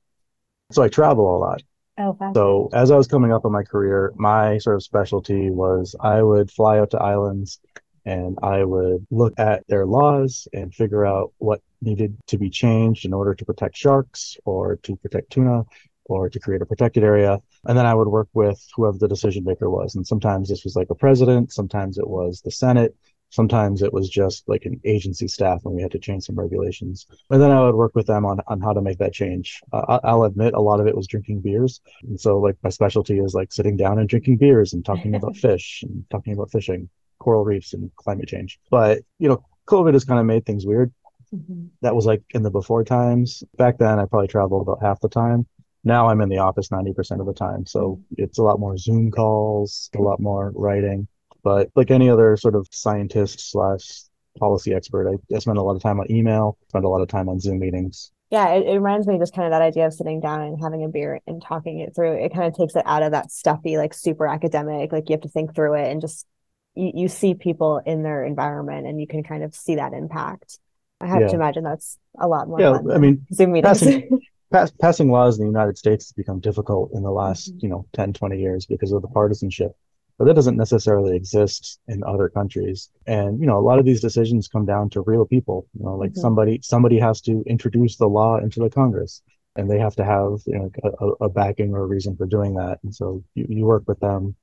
So 0.71 0.83
I 0.83 0.89
travel 0.89 1.37
a 1.37 1.39
lot. 1.39 1.63
Oh, 1.99 2.15
fascinating. 2.15 2.35
So 2.35 2.71
as 2.73 2.91
I 2.91 2.97
was 2.97 3.07
coming 3.07 3.33
up 3.33 3.45
in 3.45 3.53
my 3.53 3.63
career, 3.63 4.13
my 4.17 4.59
sort 4.59 4.77
of 4.77 4.83
specialty 4.83 5.51
was 5.51 5.95
I 6.01 6.23
would 6.23 6.51
fly 6.51 6.79
out 6.79 6.91
to 6.91 6.99
islands 6.99 7.61
and 8.05 8.39
I 8.43 8.65
would 8.65 9.07
look 9.11 9.35
at 9.39 9.67
their 9.69 9.87
laws 9.87 10.49
and 10.53 10.75
figure 10.75 11.07
out 11.07 11.33
what 11.39 11.61
needed 11.81 12.17
to 12.29 12.39
be 12.39 12.51
changed 12.51 13.05
in 13.05 13.13
order 13.13 13.35
to 13.35 13.45
protect 13.45 13.77
sharks 13.77 14.37
or 14.45 14.77
to 14.77 14.97
protect 14.97 15.31
tuna 15.31 15.65
or 16.07 16.29
to 16.29 16.41
create 16.41 16.63
a 16.63 16.67
protected 16.67 17.05
area. 17.05 17.39
And 17.65 17.79
then 17.79 17.87
I 17.87 17.95
would 17.95 18.09
work 18.09 18.29
with 18.35 18.61
whoever 18.75 18.99
the 18.99 19.09
decision 19.09 19.45
maker 19.45 19.71
was. 19.71 19.95
And 19.95 20.07
sometimes 20.07 20.49
this 20.49 20.65
was 20.65 20.75
like 20.75 20.91
a 20.91 20.95
president, 20.95 21.53
sometimes 21.53 21.99
it 21.99 22.09
was 22.09 22.41
the 22.41 22.51
Senate, 22.51 22.97
sometimes 23.33 23.83
it 23.83 23.93
was 23.93 24.09
just 24.11 24.47
like 24.47 24.67
an 24.67 24.79
agency 24.85 25.27
staff 25.27 25.61
when 25.63 25.75
we 25.75 25.83
had 25.83 25.91
to 25.91 25.99
change 25.99 26.25
some 26.25 26.39
regulations. 26.39 27.07
And 27.31 27.41
then 27.41 27.51
I 27.51 27.63
would 27.65 27.75
work 27.75 27.95
with 27.95 28.07
them 28.07 28.27
on, 28.27 28.41
on 28.47 28.61
how 28.61 28.75
to 28.75 28.83
make 28.83 28.99
that 28.99 29.15
change. 29.15 29.61
Uh, 29.73 29.99
I'll 30.05 30.25
admit 30.25 30.53
a 30.53 30.61
lot 30.61 30.81
of 30.81 30.87
it 30.87 30.95
was 30.95 31.07
drinking 31.07 31.41
beers. 31.41 31.81
And 32.03 32.21
so 32.21 32.39
like 32.39 32.57
my 32.63 32.69
specialty 32.69 33.19
is 33.19 33.35
like 33.35 33.51
sitting 33.51 33.77
down 33.77 33.99
and 33.99 34.09
drinking 34.09 34.37
beers 34.37 34.75
and 34.75 34.85
talking 34.85 35.15
about 35.15 35.37
fish 35.49 35.83
and 35.83 36.05
talking 36.11 36.35
about 36.35 36.53
fishing, 36.53 36.91
coral 37.19 37.45
reefs 37.45 37.73
and 37.73 37.91
climate 37.97 38.29
change. 38.29 38.61
But, 38.71 39.01
you 39.19 39.29
know, 39.29 39.45
COVID 39.67 39.95
has 39.95 40.05
kind 40.05 40.21
of 40.21 40.27
made 40.27 40.45
things 40.45 40.67
weird. 40.67 40.93
Mhm. 41.35 41.71
That 41.81 41.97
was 41.97 42.05
like 42.05 42.23
in 42.35 42.43
the 42.43 42.51
before 42.51 42.85
times. 42.85 43.43
Back 43.57 43.79
then 43.79 43.99
I 43.99 44.05
probably 44.05 44.29
traveled 44.29 44.61
about 44.61 44.83
half 44.83 45.01
the 45.01 45.09
time. 45.09 45.47
Now 45.85 46.09
I'm 46.09 46.21
in 46.21 46.29
the 46.29 46.39
office 46.39 46.71
90% 46.71 47.21
of 47.21 47.27
the 47.27 47.33
time. 47.33 47.65
So 47.65 47.99
it's 48.19 48.39
a 48.39 48.43
lot 48.43 48.61
more 48.61 48.77
Zoom 48.77 49.11
calls, 49.11 49.89
a 49.97 50.03
lot 50.03 50.21
more 50.21 50.53
writing. 50.55 51.09
But 51.43 51.71
like 51.75 51.91
any 51.91 52.09
other 52.09 52.37
sort 52.37 52.55
of 52.55 52.69
scientist 52.71 53.51
slash 53.51 54.03
policy 54.39 54.75
expert, 54.75 55.09
I, 55.09 55.35
I 55.35 55.39
spend 55.41 55.59
a 55.59 55.63
lot 55.63 55.77
of 55.77 55.83
time 55.83 56.01
on 56.01 56.11
email, 56.11 56.57
spend 56.69 56.85
a 56.85 56.89
lot 56.89 57.03
of 57.03 57.09
time 57.09 57.29
on 57.29 57.41
Zoom 57.41 57.59
meetings. 57.59 58.13
Yeah, 58.31 58.49
it, 58.55 58.67
it 58.67 58.75
reminds 58.75 59.07
me 59.07 59.19
just 59.19 59.35
kind 59.35 59.47
of 59.47 59.51
that 59.53 59.61
idea 59.61 59.87
of 59.87 59.93
sitting 59.93 60.21
down 60.21 60.41
and 60.41 60.59
having 60.63 60.85
a 60.85 60.89
beer 60.89 61.21
and 61.27 61.43
talking 61.43 61.81
it 61.81 61.95
through. 61.95 62.13
It 62.15 62.33
kind 62.33 62.47
of 62.47 62.55
takes 62.57 62.75
it 62.77 62.83
out 62.87 63.03
of 63.03 63.13
that 63.13 63.31
stuffy, 63.31 63.77
like 63.77 63.93
super 63.93 64.27
academic, 64.27 64.91
like 64.93 65.09
you 65.11 65.15
have 65.15 65.21
to 65.23 65.29
think 65.29 65.55
through 65.55 65.75
it 65.75 65.91
and 65.91 66.01
just 66.01 66.27
you, 66.75 66.93
you 66.95 67.09
see 67.09 67.35
people 67.35 67.83
in 67.85 68.03
their 68.03 68.25
environment 68.25 68.87
and 68.87 68.99
you 68.99 69.07
can 69.07 69.23
kind 69.23 69.43
of 69.45 69.55
see 69.55 69.75
that 69.75 69.93
impact. 69.93 70.59
I 71.01 71.09
have 71.09 71.21
Yeah. 71.23 71.29
to 71.29 71.35
imagine 71.35 71.65
that's 71.65 71.99
a 72.19 72.27
lot 72.29 72.49
more 72.49 72.61
Yeah, 72.61 72.79
I 72.95 72.99
mean, 72.99 73.27
Zoom 73.35 73.53
meetings. 73.53 73.81
passing- 73.81 74.21
Pass, 74.53 74.71
passing 74.71 75.11
laws 75.11 75.39
in 75.39 75.45
the 75.45 75.49
United 75.51 75.79
States 75.79 76.05
has 76.07 76.13
become 76.13 76.39
difficult 76.39 76.91
in 76.93 77.03
the 77.03 77.11
last, 77.11 77.55
Mhm. 77.55 77.63
you 77.63 77.69
know, 77.71 77.87
10, 77.95 78.13
20 78.13 78.39
years 78.39 78.67
because 78.67 78.93
of 78.93 79.01
the 79.01 79.09
partisanship. 79.09 79.75
But 80.23 80.29
that 80.29 80.35
doesn't 80.35 80.57
necessarily 80.57 81.17
exist 81.17 81.81
in 81.89 82.05
other 82.05 82.29
countries. 82.29 82.91
And, 83.09 83.41
you 83.41 83.47
know, 83.49 83.59
a 83.59 83.67
lot 83.69 83.81
of 83.81 83.85
these 83.85 84.01
decisions 84.01 84.47
come 84.47 84.65
down 84.65 84.89
to 84.91 85.01
real 85.01 85.25
people. 85.27 85.67
You 85.77 85.85
know, 85.85 85.97
like 85.97 86.13
Mhm. 86.13 86.19
somebody 86.19 86.61
somebody 86.63 87.01
has 87.01 87.21
to 87.23 87.43
introduce 87.45 87.97
the 87.97 88.07
law 88.09 88.39
into 88.39 88.61
the 88.61 88.71
Congress 88.71 89.21
and 89.57 89.69
they 89.69 89.81
have 89.81 89.97
to 89.97 90.05
have, 90.05 90.41
you 90.47 90.57
know, 90.57 90.71
a, 90.85 90.91
a- 91.07 91.25
a 91.25 91.29
backing 91.29 91.75
or 91.75 91.81
a 91.83 91.87
reason 91.87 92.15
for 92.15 92.27
doing 92.27 92.55
that. 92.55 92.79
And 92.85 92.95
so 92.95 93.25
you, 93.35 93.47
you 93.49 93.67
work 93.67 93.83
with 93.89 93.99
them 93.99 94.37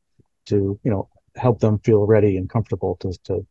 to, 0.47 0.77
you 0.83 0.91
know, 0.91 1.07
help 1.37 1.59
them 1.61 1.79
feel 1.79 2.05
ready 2.05 2.35
and 2.35 2.49
comfortable 2.49 2.97
to, 2.97 3.13
to 3.23 3.47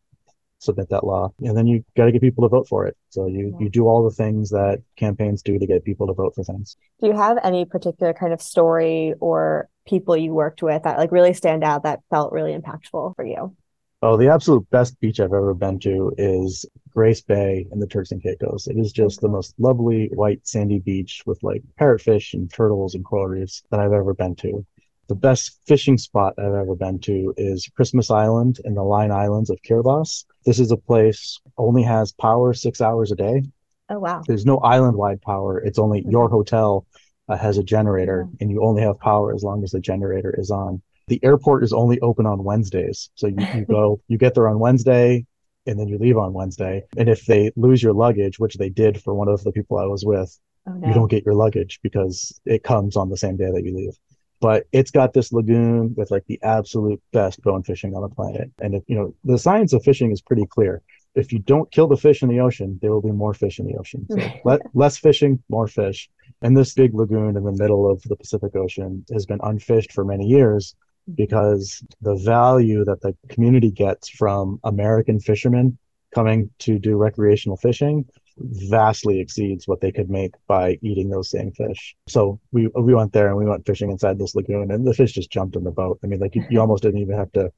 submit 0.58 0.88
that 0.90 1.04
law, 1.04 1.32
and 1.40 1.56
then 1.56 1.66
you 1.66 1.84
got 1.96 2.06
to 2.06 2.12
get 2.12 2.20
people 2.20 2.44
to 2.44 2.48
vote 2.48 2.68
for 2.68 2.86
it. 2.86 2.96
So 3.10 3.26
you 3.26 3.56
you 3.60 3.68
do 3.68 3.86
all 3.86 4.02
the 4.02 4.14
things 4.14 4.50
that 4.50 4.82
campaigns 4.96 5.42
do 5.42 5.58
to 5.58 5.66
get 5.66 5.84
people 5.84 6.06
to 6.06 6.12
vote 6.12 6.34
for 6.34 6.44
things. 6.44 6.76
Do 7.00 7.06
you 7.06 7.16
have 7.16 7.38
any 7.42 7.64
particular 7.64 8.12
kind 8.12 8.32
of 8.32 8.42
story 8.42 9.14
or 9.20 9.68
people 9.86 10.16
you 10.16 10.32
worked 10.32 10.62
with 10.62 10.82
that 10.82 10.98
like 10.98 11.12
really 11.12 11.34
stand 11.34 11.64
out 11.64 11.84
that 11.84 12.00
felt 12.10 12.32
really 12.32 12.56
impactful 12.56 13.16
for 13.16 13.24
you? 13.24 13.56
Oh, 14.00 14.16
the 14.16 14.28
absolute 14.28 14.68
best 14.70 14.98
beach 15.00 15.18
I've 15.18 15.32
ever 15.32 15.54
been 15.54 15.80
to 15.80 16.12
is 16.18 16.64
Grace 16.90 17.20
Bay 17.20 17.66
in 17.72 17.80
the 17.80 17.86
Turks 17.86 18.12
and 18.12 18.22
Caicos. 18.22 18.68
It 18.68 18.76
is 18.78 18.92
just 18.92 19.20
the 19.20 19.28
most 19.28 19.54
lovely 19.58 20.08
white 20.14 20.46
sandy 20.46 20.78
beach 20.78 21.22
with 21.26 21.42
like 21.42 21.62
parrotfish 21.80 22.32
and 22.32 22.52
turtles 22.52 22.94
and 22.94 23.04
coral 23.04 23.26
reefs 23.26 23.64
that 23.70 23.80
I've 23.80 23.92
ever 23.92 24.14
been 24.14 24.36
to. 24.36 24.64
The 25.08 25.16
best 25.16 25.58
fishing 25.66 25.98
spot 25.98 26.34
I've 26.38 26.52
ever 26.52 26.76
been 26.76 27.00
to 27.00 27.32
is 27.38 27.66
Christmas 27.74 28.10
Island 28.10 28.60
in 28.64 28.74
the 28.74 28.84
Line 28.84 29.10
Islands 29.10 29.48
of 29.50 29.58
Kiribati. 29.62 30.24
This 30.48 30.60
is 30.60 30.70
a 30.70 30.78
place 30.78 31.38
only 31.58 31.82
has 31.82 32.10
power 32.12 32.54
six 32.54 32.80
hours 32.80 33.12
a 33.12 33.16
day. 33.16 33.42
Oh 33.90 33.98
wow! 33.98 34.22
There's 34.26 34.46
no 34.46 34.56
island-wide 34.60 35.20
power. 35.20 35.58
It's 35.58 35.78
only 35.78 36.00
mm-hmm. 36.00 36.10
your 36.10 36.30
hotel 36.30 36.86
uh, 37.28 37.36
has 37.36 37.58
a 37.58 37.62
generator, 37.62 38.24
mm-hmm. 38.24 38.36
and 38.40 38.50
you 38.50 38.64
only 38.64 38.80
have 38.80 38.98
power 38.98 39.34
as 39.34 39.42
long 39.42 39.62
as 39.62 39.72
the 39.72 39.80
generator 39.80 40.34
is 40.38 40.50
on 40.50 40.80
the 41.08 41.22
airport 41.22 41.64
is 41.64 41.74
only 41.74 42.00
open 42.00 42.24
on 42.24 42.44
Wednesdays. 42.44 43.10
So 43.14 43.26
you, 43.26 43.46
you 43.54 43.66
go, 43.66 44.00
you 44.08 44.16
get 44.16 44.34
there 44.34 44.48
on 44.48 44.58
Wednesday 44.58 45.26
and 45.66 45.78
then 45.78 45.86
you 45.86 45.98
leave 45.98 46.16
on 46.16 46.32
Wednesday. 46.32 46.84
And 46.96 47.10
if 47.10 47.26
they 47.26 47.52
lose 47.54 47.82
your 47.82 47.92
luggage, 47.92 48.38
which 48.38 48.54
they 48.54 48.70
did 48.70 49.02
for 49.02 49.12
one 49.12 49.28
of 49.28 49.44
the 49.44 49.52
people 49.52 49.76
I 49.76 49.84
was 49.84 50.02
with, 50.02 50.38
oh, 50.66 50.72
no. 50.72 50.88
you 50.88 50.94
don't 50.94 51.10
get 51.10 51.26
your 51.26 51.34
luggage 51.34 51.78
because 51.82 52.40
it 52.46 52.62
comes 52.62 52.96
on 52.96 53.10
the 53.10 53.18
same 53.18 53.36
day 53.36 53.50
that 53.50 53.64
you 53.64 53.76
leave. 53.76 53.98
But 54.40 54.66
it's 54.72 54.90
got 54.90 55.12
this 55.12 55.32
lagoon 55.32 55.94
with 55.96 56.10
like 56.10 56.24
the 56.26 56.38
absolute 56.42 57.02
best 57.12 57.42
bone 57.42 57.62
fishing 57.62 57.94
on 57.94 58.02
the 58.02 58.08
planet. 58.08 58.50
And 58.60 58.74
if, 58.74 58.84
you 58.86 58.96
know, 58.96 59.14
the 59.24 59.38
science 59.38 59.72
of 59.72 59.82
fishing 59.82 60.12
is 60.12 60.20
pretty 60.20 60.46
clear. 60.46 60.82
If 61.14 61.32
you 61.32 61.40
don't 61.40 61.70
kill 61.72 61.88
the 61.88 61.96
fish 61.96 62.22
in 62.22 62.28
the 62.28 62.38
ocean, 62.38 62.78
there 62.80 62.92
will 62.92 63.02
be 63.02 63.10
more 63.10 63.34
fish 63.34 63.58
in 63.58 63.66
the 63.66 63.76
ocean. 63.76 64.06
So 64.08 64.16
let, 64.44 64.60
less 64.74 64.96
fishing, 64.96 65.42
more 65.48 65.66
fish. 65.66 66.08
And 66.42 66.56
this 66.56 66.74
big 66.74 66.94
lagoon 66.94 67.36
in 67.36 67.42
the 67.42 67.52
middle 67.52 67.90
of 67.90 68.00
the 68.02 68.14
Pacific 68.14 68.54
Ocean 68.54 69.04
has 69.12 69.26
been 69.26 69.40
unfished 69.42 69.92
for 69.92 70.04
many 70.04 70.26
years 70.26 70.76
because 71.14 71.82
the 72.02 72.14
value 72.16 72.84
that 72.84 73.00
the 73.00 73.16
community 73.28 73.70
gets 73.70 74.08
from 74.08 74.60
American 74.62 75.18
fishermen 75.18 75.78
coming 76.14 76.50
to 76.60 76.78
do 76.78 76.96
recreational 76.96 77.56
fishing 77.56 78.04
vastly 78.40 79.20
exceeds 79.20 79.66
what 79.66 79.80
they 79.80 79.92
could 79.92 80.10
make 80.10 80.32
by 80.46 80.78
eating 80.82 81.10
those 81.10 81.30
same 81.30 81.52
fish. 81.52 81.96
So 82.08 82.40
we 82.52 82.68
we 82.68 82.94
went 82.94 83.12
there 83.12 83.28
and 83.28 83.36
we 83.36 83.46
went 83.46 83.66
fishing 83.66 83.90
inside 83.90 84.18
this 84.18 84.34
lagoon 84.34 84.70
and 84.70 84.86
the 84.86 84.94
fish 84.94 85.12
just 85.12 85.30
jumped 85.30 85.56
in 85.56 85.64
the 85.64 85.70
boat. 85.70 85.98
I 86.02 86.06
mean 86.06 86.20
like 86.20 86.34
you, 86.34 86.44
you 86.50 86.60
almost 86.60 86.82
didn't 86.82 87.00
even 87.00 87.16
have 87.16 87.32
to 87.32 87.52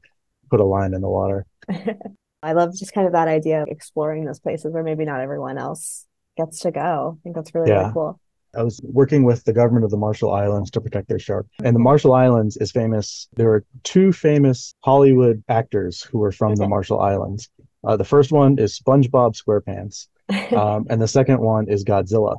put 0.50 0.60
a 0.60 0.64
line 0.64 0.94
in 0.94 1.00
the 1.00 1.08
water. 1.08 1.46
I 2.42 2.52
love 2.52 2.74
just 2.74 2.92
kind 2.92 3.06
of 3.06 3.12
that 3.12 3.28
idea 3.28 3.62
of 3.62 3.68
exploring 3.68 4.24
those 4.24 4.40
places 4.40 4.72
where 4.72 4.82
maybe 4.82 5.04
not 5.04 5.20
everyone 5.20 5.58
else 5.58 6.06
gets 6.36 6.60
to 6.60 6.70
go. 6.70 7.18
I 7.18 7.22
think 7.22 7.36
that's 7.36 7.54
really, 7.54 7.70
yeah. 7.70 7.80
really 7.80 7.92
cool. 7.92 8.20
I 8.56 8.62
was 8.62 8.80
working 8.82 9.22
with 9.24 9.44
the 9.44 9.52
government 9.52 9.84
of 9.84 9.90
the 9.90 9.96
Marshall 9.96 10.32
Islands 10.32 10.70
to 10.72 10.80
protect 10.80 11.08
their 11.08 11.20
shark. 11.20 11.46
And 11.62 11.74
the 11.74 11.80
Marshall 11.80 12.14
Islands 12.14 12.56
is 12.56 12.72
famous. 12.72 13.28
There 13.34 13.52
are 13.52 13.64
two 13.84 14.12
famous 14.12 14.74
Hollywood 14.80 15.44
actors 15.48 16.02
who 16.02 16.22
are 16.24 16.32
from 16.32 16.52
okay. 16.52 16.60
the 16.62 16.68
Marshall 16.68 17.00
Islands. 17.00 17.48
Uh, 17.84 17.96
the 17.96 18.04
first 18.04 18.32
one 18.32 18.58
is 18.58 18.78
SpongeBob 18.78 19.40
SquarePants, 19.40 20.08
um, 20.56 20.86
and 20.90 21.00
the 21.00 21.08
second 21.08 21.40
one 21.40 21.68
is 21.68 21.84
Godzilla. 21.84 22.36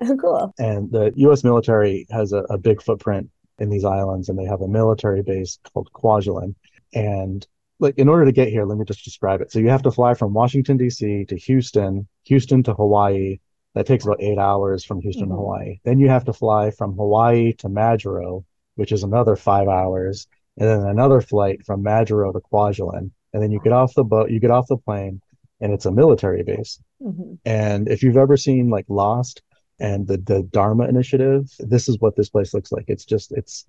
Oh, 0.00 0.16
cool. 0.16 0.54
And 0.58 0.90
the 0.90 1.12
U.S. 1.16 1.42
military 1.42 2.06
has 2.10 2.32
a, 2.32 2.40
a 2.50 2.58
big 2.58 2.82
footprint 2.82 3.30
in 3.58 3.70
these 3.70 3.84
islands, 3.84 4.28
and 4.28 4.38
they 4.38 4.44
have 4.44 4.60
a 4.60 4.68
military 4.68 5.22
base 5.22 5.58
called 5.72 5.90
Kwajalein. 5.94 6.54
And 6.94 7.46
like 7.78 7.96
in 7.98 8.08
order 8.08 8.24
to 8.24 8.32
get 8.32 8.48
here, 8.48 8.64
let 8.64 8.78
me 8.78 8.84
just 8.84 9.04
describe 9.04 9.40
it. 9.40 9.52
So 9.52 9.58
you 9.58 9.68
have 9.68 9.82
to 9.82 9.90
fly 9.90 10.14
from 10.14 10.34
Washington 10.34 10.76
D.C. 10.76 11.24
to 11.26 11.36
Houston, 11.36 12.06
Houston 12.24 12.62
to 12.64 12.74
Hawaii, 12.74 13.38
that 13.74 13.86
takes 13.86 14.06
about 14.06 14.22
eight 14.22 14.38
hours 14.38 14.84
from 14.84 15.02
Houston 15.02 15.24
mm-hmm. 15.24 15.32
to 15.32 15.36
Hawaii. 15.36 15.80
Then 15.84 15.98
you 15.98 16.08
have 16.08 16.24
to 16.24 16.32
fly 16.32 16.70
from 16.70 16.96
Hawaii 16.96 17.52
to 17.54 17.68
Majuro, 17.68 18.44
which 18.74 18.90
is 18.90 19.02
another 19.02 19.36
five 19.36 19.68
hours, 19.68 20.26
and 20.56 20.68
then 20.68 20.80
another 20.88 21.20
flight 21.20 21.64
from 21.66 21.84
Majuro 21.84 22.32
to 22.32 22.40
Kwajalein. 22.40 23.10
And 23.34 23.42
then 23.42 23.50
you 23.50 23.60
get 23.62 23.74
off 23.74 23.94
the 23.94 24.02
boat, 24.02 24.30
you 24.30 24.40
get 24.40 24.50
off 24.50 24.66
the 24.66 24.78
plane, 24.78 25.20
and 25.60 25.72
it's 25.72 25.86
a 25.86 25.90
military 25.90 26.42
base. 26.42 26.80
Mm-hmm. 27.02 27.34
And 27.44 27.88
if 27.88 28.02
you've 28.02 28.16
ever 28.16 28.36
seen 28.36 28.70
like 28.70 28.86
Lost 28.88 29.42
and 29.78 30.06
the 30.06 30.18
the 30.18 30.42
Dharma 30.42 30.88
Initiative, 30.88 31.50
this 31.58 31.88
is 31.88 31.98
what 32.00 32.16
this 32.16 32.28
place 32.28 32.54
looks 32.54 32.72
like. 32.72 32.84
It's 32.88 33.04
just 33.04 33.32
it's 33.32 33.66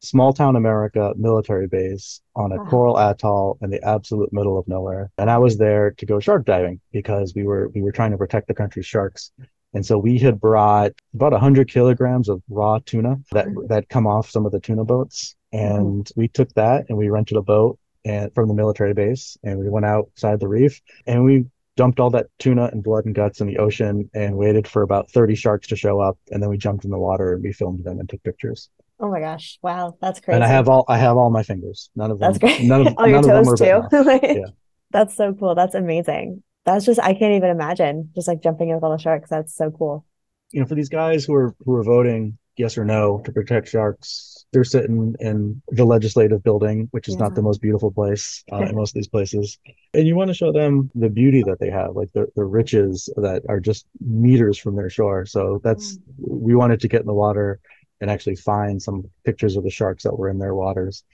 small 0.00 0.32
town 0.32 0.56
America 0.56 1.12
military 1.16 1.66
base 1.66 2.20
on 2.34 2.52
a 2.52 2.56
wow. 2.56 2.64
coral 2.70 2.98
atoll 2.98 3.58
in 3.60 3.70
the 3.70 3.82
absolute 3.86 4.32
middle 4.32 4.58
of 4.58 4.66
nowhere. 4.66 5.10
And 5.18 5.30
I 5.30 5.38
was 5.38 5.58
there 5.58 5.92
to 5.92 6.06
go 6.06 6.20
shark 6.20 6.46
diving 6.46 6.80
because 6.92 7.34
we 7.34 7.44
were 7.44 7.68
we 7.74 7.82
were 7.82 7.92
trying 7.92 8.10
to 8.12 8.18
protect 8.18 8.48
the 8.48 8.54
country's 8.54 8.86
sharks. 8.86 9.30
And 9.72 9.86
so 9.86 9.98
we 9.98 10.18
had 10.18 10.40
brought 10.40 10.92
about 11.14 11.30
100 11.30 11.70
kilograms 11.70 12.28
of 12.28 12.42
raw 12.48 12.80
tuna 12.84 13.18
that 13.32 13.46
that 13.68 13.88
come 13.88 14.06
off 14.06 14.30
some 14.30 14.46
of 14.46 14.52
the 14.52 14.60
tuna 14.60 14.84
boats, 14.84 15.36
and 15.52 16.04
mm-hmm. 16.04 16.20
we 16.20 16.28
took 16.28 16.52
that 16.54 16.86
and 16.88 16.98
we 16.98 17.08
rented 17.08 17.36
a 17.36 17.42
boat 17.42 17.78
and 18.04 18.34
from 18.34 18.48
the 18.48 18.54
military 18.54 18.94
base, 18.94 19.36
and 19.42 19.58
we 19.58 19.68
went 19.68 19.86
outside 19.86 20.40
the 20.40 20.48
reef 20.48 20.80
and 21.06 21.24
we 21.24 21.46
dumped 21.76 22.00
all 22.00 22.10
that 22.10 22.26
tuna 22.38 22.68
and 22.72 22.82
blood 22.82 23.06
and 23.06 23.14
guts 23.14 23.40
in 23.40 23.46
the 23.46 23.56
ocean 23.56 24.10
and 24.12 24.36
waited 24.36 24.68
for 24.68 24.82
about 24.82 25.10
30 25.10 25.34
sharks 25.34 25.68
to 25.68 25.76
show 25.76 26.00
up, 26.00 26.18
and 26.30 26.42
then 26.42 26.50
we 26.50 26.58
jumped 26.58 26.84
in 26.84 26.90
the 26.90 26.98
water 26.98 27.32
and 27.32 27.42
we 27.42 27.52
filmed 27.52 27.82
them 27.84 27.98
and 27.98 28.08
took 28.08 28.22
pictures. 28.22 28.68
Oh 28.98 29.10
my 29.10 29.20
gosh! 29.20 29.58
Wow, 29.62 29.96
that's 30.00 30.20
crazy. 30.20 30.34
And 30.34 30.44
I 30.44 30.48
have 30.48 30.68
all 30.68 30.84
I 30.86 30.98
have 30.98 31.16
all 31.16 31.30
my 31.30 31.42
fingers. 31.42 31.88
None 31.96 32.10
of 32.10 32.18
them. 32.18 32.32
That's 32.32 32.38
great. 32.38 32.68
None 32.68 32.82
of, 32.82 32.86
oh, 32.86 32.90
them. 32.90 32.96
all 32.98 33.08
your 33.08 33.22
toes 33.22 33.58
too. 33.58 33.96
like, 34.04 34.22
yeah. 34.22 34.50
That's 34.90 35.16
so 35.16 35.32
cool. 35.32 35.54
That's 35.54 35.74
amazing. 35.74 36.42
That's 36.66 36.84
just 36.84 37.00
I 37.00 37.14
can't 37.14 37.32
even 37.32 37.48
imagine 37.48 38.10
just 38.14 38.28
like 38.28 38.42
jumping 38.42 38.68
in 38.68 38.74
with 38.74 38.84
all 38.84 38.90
the 38.90 39.02
sharks. 39.02 39.30
That's 39.30 39.54
so 39.54 39.70
cool. 39.70 40.04
You 40.50 40.60
know, 40.60 40.66
for 40.66 40.74
these 40.74 40.90
guys 40.90 41.24
who 41.24 41.34
are 41.34 41.54
who 41.60 41.74
are 41.76 41.82
voting 41.82 42.36
yes 42.60 42.78
or 42.78 42.84
no 42.84 43.20
to 43.24 43.32
protect 43.32 43.68
sharks, 43.68 44.46
they're 44.52 44.64
sitting 44.64 45.14
in 45.20 45.62
the 45.68 45.84
legislative 45.84 46.42
building, 46.42 46.88
which 46.90 47.08
is 47.08 47.14
yeah. 47.14 47.22
not 47.22 47.34
the 47.34 47.42
most 47.42 47.60
beautiful 47.60 47.90
place 47.90 48.44
uh, 48.52 48.58
in 48.58 48.76
most 48.80 48.90
of 48.90 48.94
these 48.94 49.08
places. 49.08 49.58
And 49.94 50.06
you 50.06 50.14
want 50.14 50.28
to 50.28 50.34
show 50.34 50.52
them 50.52 50.90
the 50.94 51.08
beauty 51.08 51.42
that 51.44 51.58
they 51.58 51.70
have, 51.70 51.96
like 51.96 52.12
the, 52.12 52.26
the 52.36 52.44
riches 52.44 53.08
that 53.16 53.42
are 53.48 53.60
just 53.60 53.86
meters 54.00 54.58
from 54.58 54.76
their 54.76 54.90
shore. 54.90 55.26
So 55.26 55.60
that's, 55.64 55.96
mm. 55.96 56.00
we 56.18 56.54
wanted 56.54 56.80
to 56.80 56.88
get 56.88 57.00
in 57.00 57.06
the 57.06 57.14
water 57.14 57.60
and 58.00 58.10
actually 58.10 58.36
find 58.36 58.80
some 58.80 59.10
pictures 59.24 59.56
of 59.56 59.64
the 59.64 59.70
sharks 59.70 60.04
that 60.04 60.16
were 60.16 60.28
in 60.28 60.38
their 60.38 60.54
waters. 60.54 61.04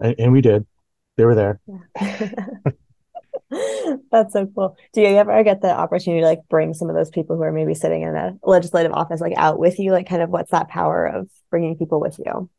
And, 0.00 0.14
and 0.18 0.32
we 0.32 0.40
did. 0.40 0.66
They 1.16 1.24
were 1.24 1.34
there. 1.34 1.60
Yeah. 2.00 2.30
That's 4.10 4.32
so 4.32 4.46
cool. 4.46 4.76
Do 4.92 5.00
you 5.00 5.08
ever 5.08 5.42
get 5.42 5.62
the 5.62 5.70
opportunity 5.70 6.20
to 6.20 6.26
like 6.26 6.40
bring 6.50 6.74
some 6.74 6.90
of 6.90 6.96
those 6.96 7.10
people 7.10 7.36
who 7.36 7.42
are 7.42 7.52
maybe 7.52 7.74
sitting 7.74 8.02
in 8.02 8.14
a 8.14 8.38
legislative 8.42 8.92
office 8.92 9.20
like 9.20 9.34
out 9.36 9.58
with 9.58 9.78
you? 9.78 9.92
Like, 9.92 10.08
kind 10.08 10.22
of 10.22 10.30
what's 10.30 10.50
that 10.50 10.68
power 10.68 11.06
of 11.06 11.30
bringing 11.50 11.76
people 11.76 12.00
with 12.00 12.18
you? 12.24 12.50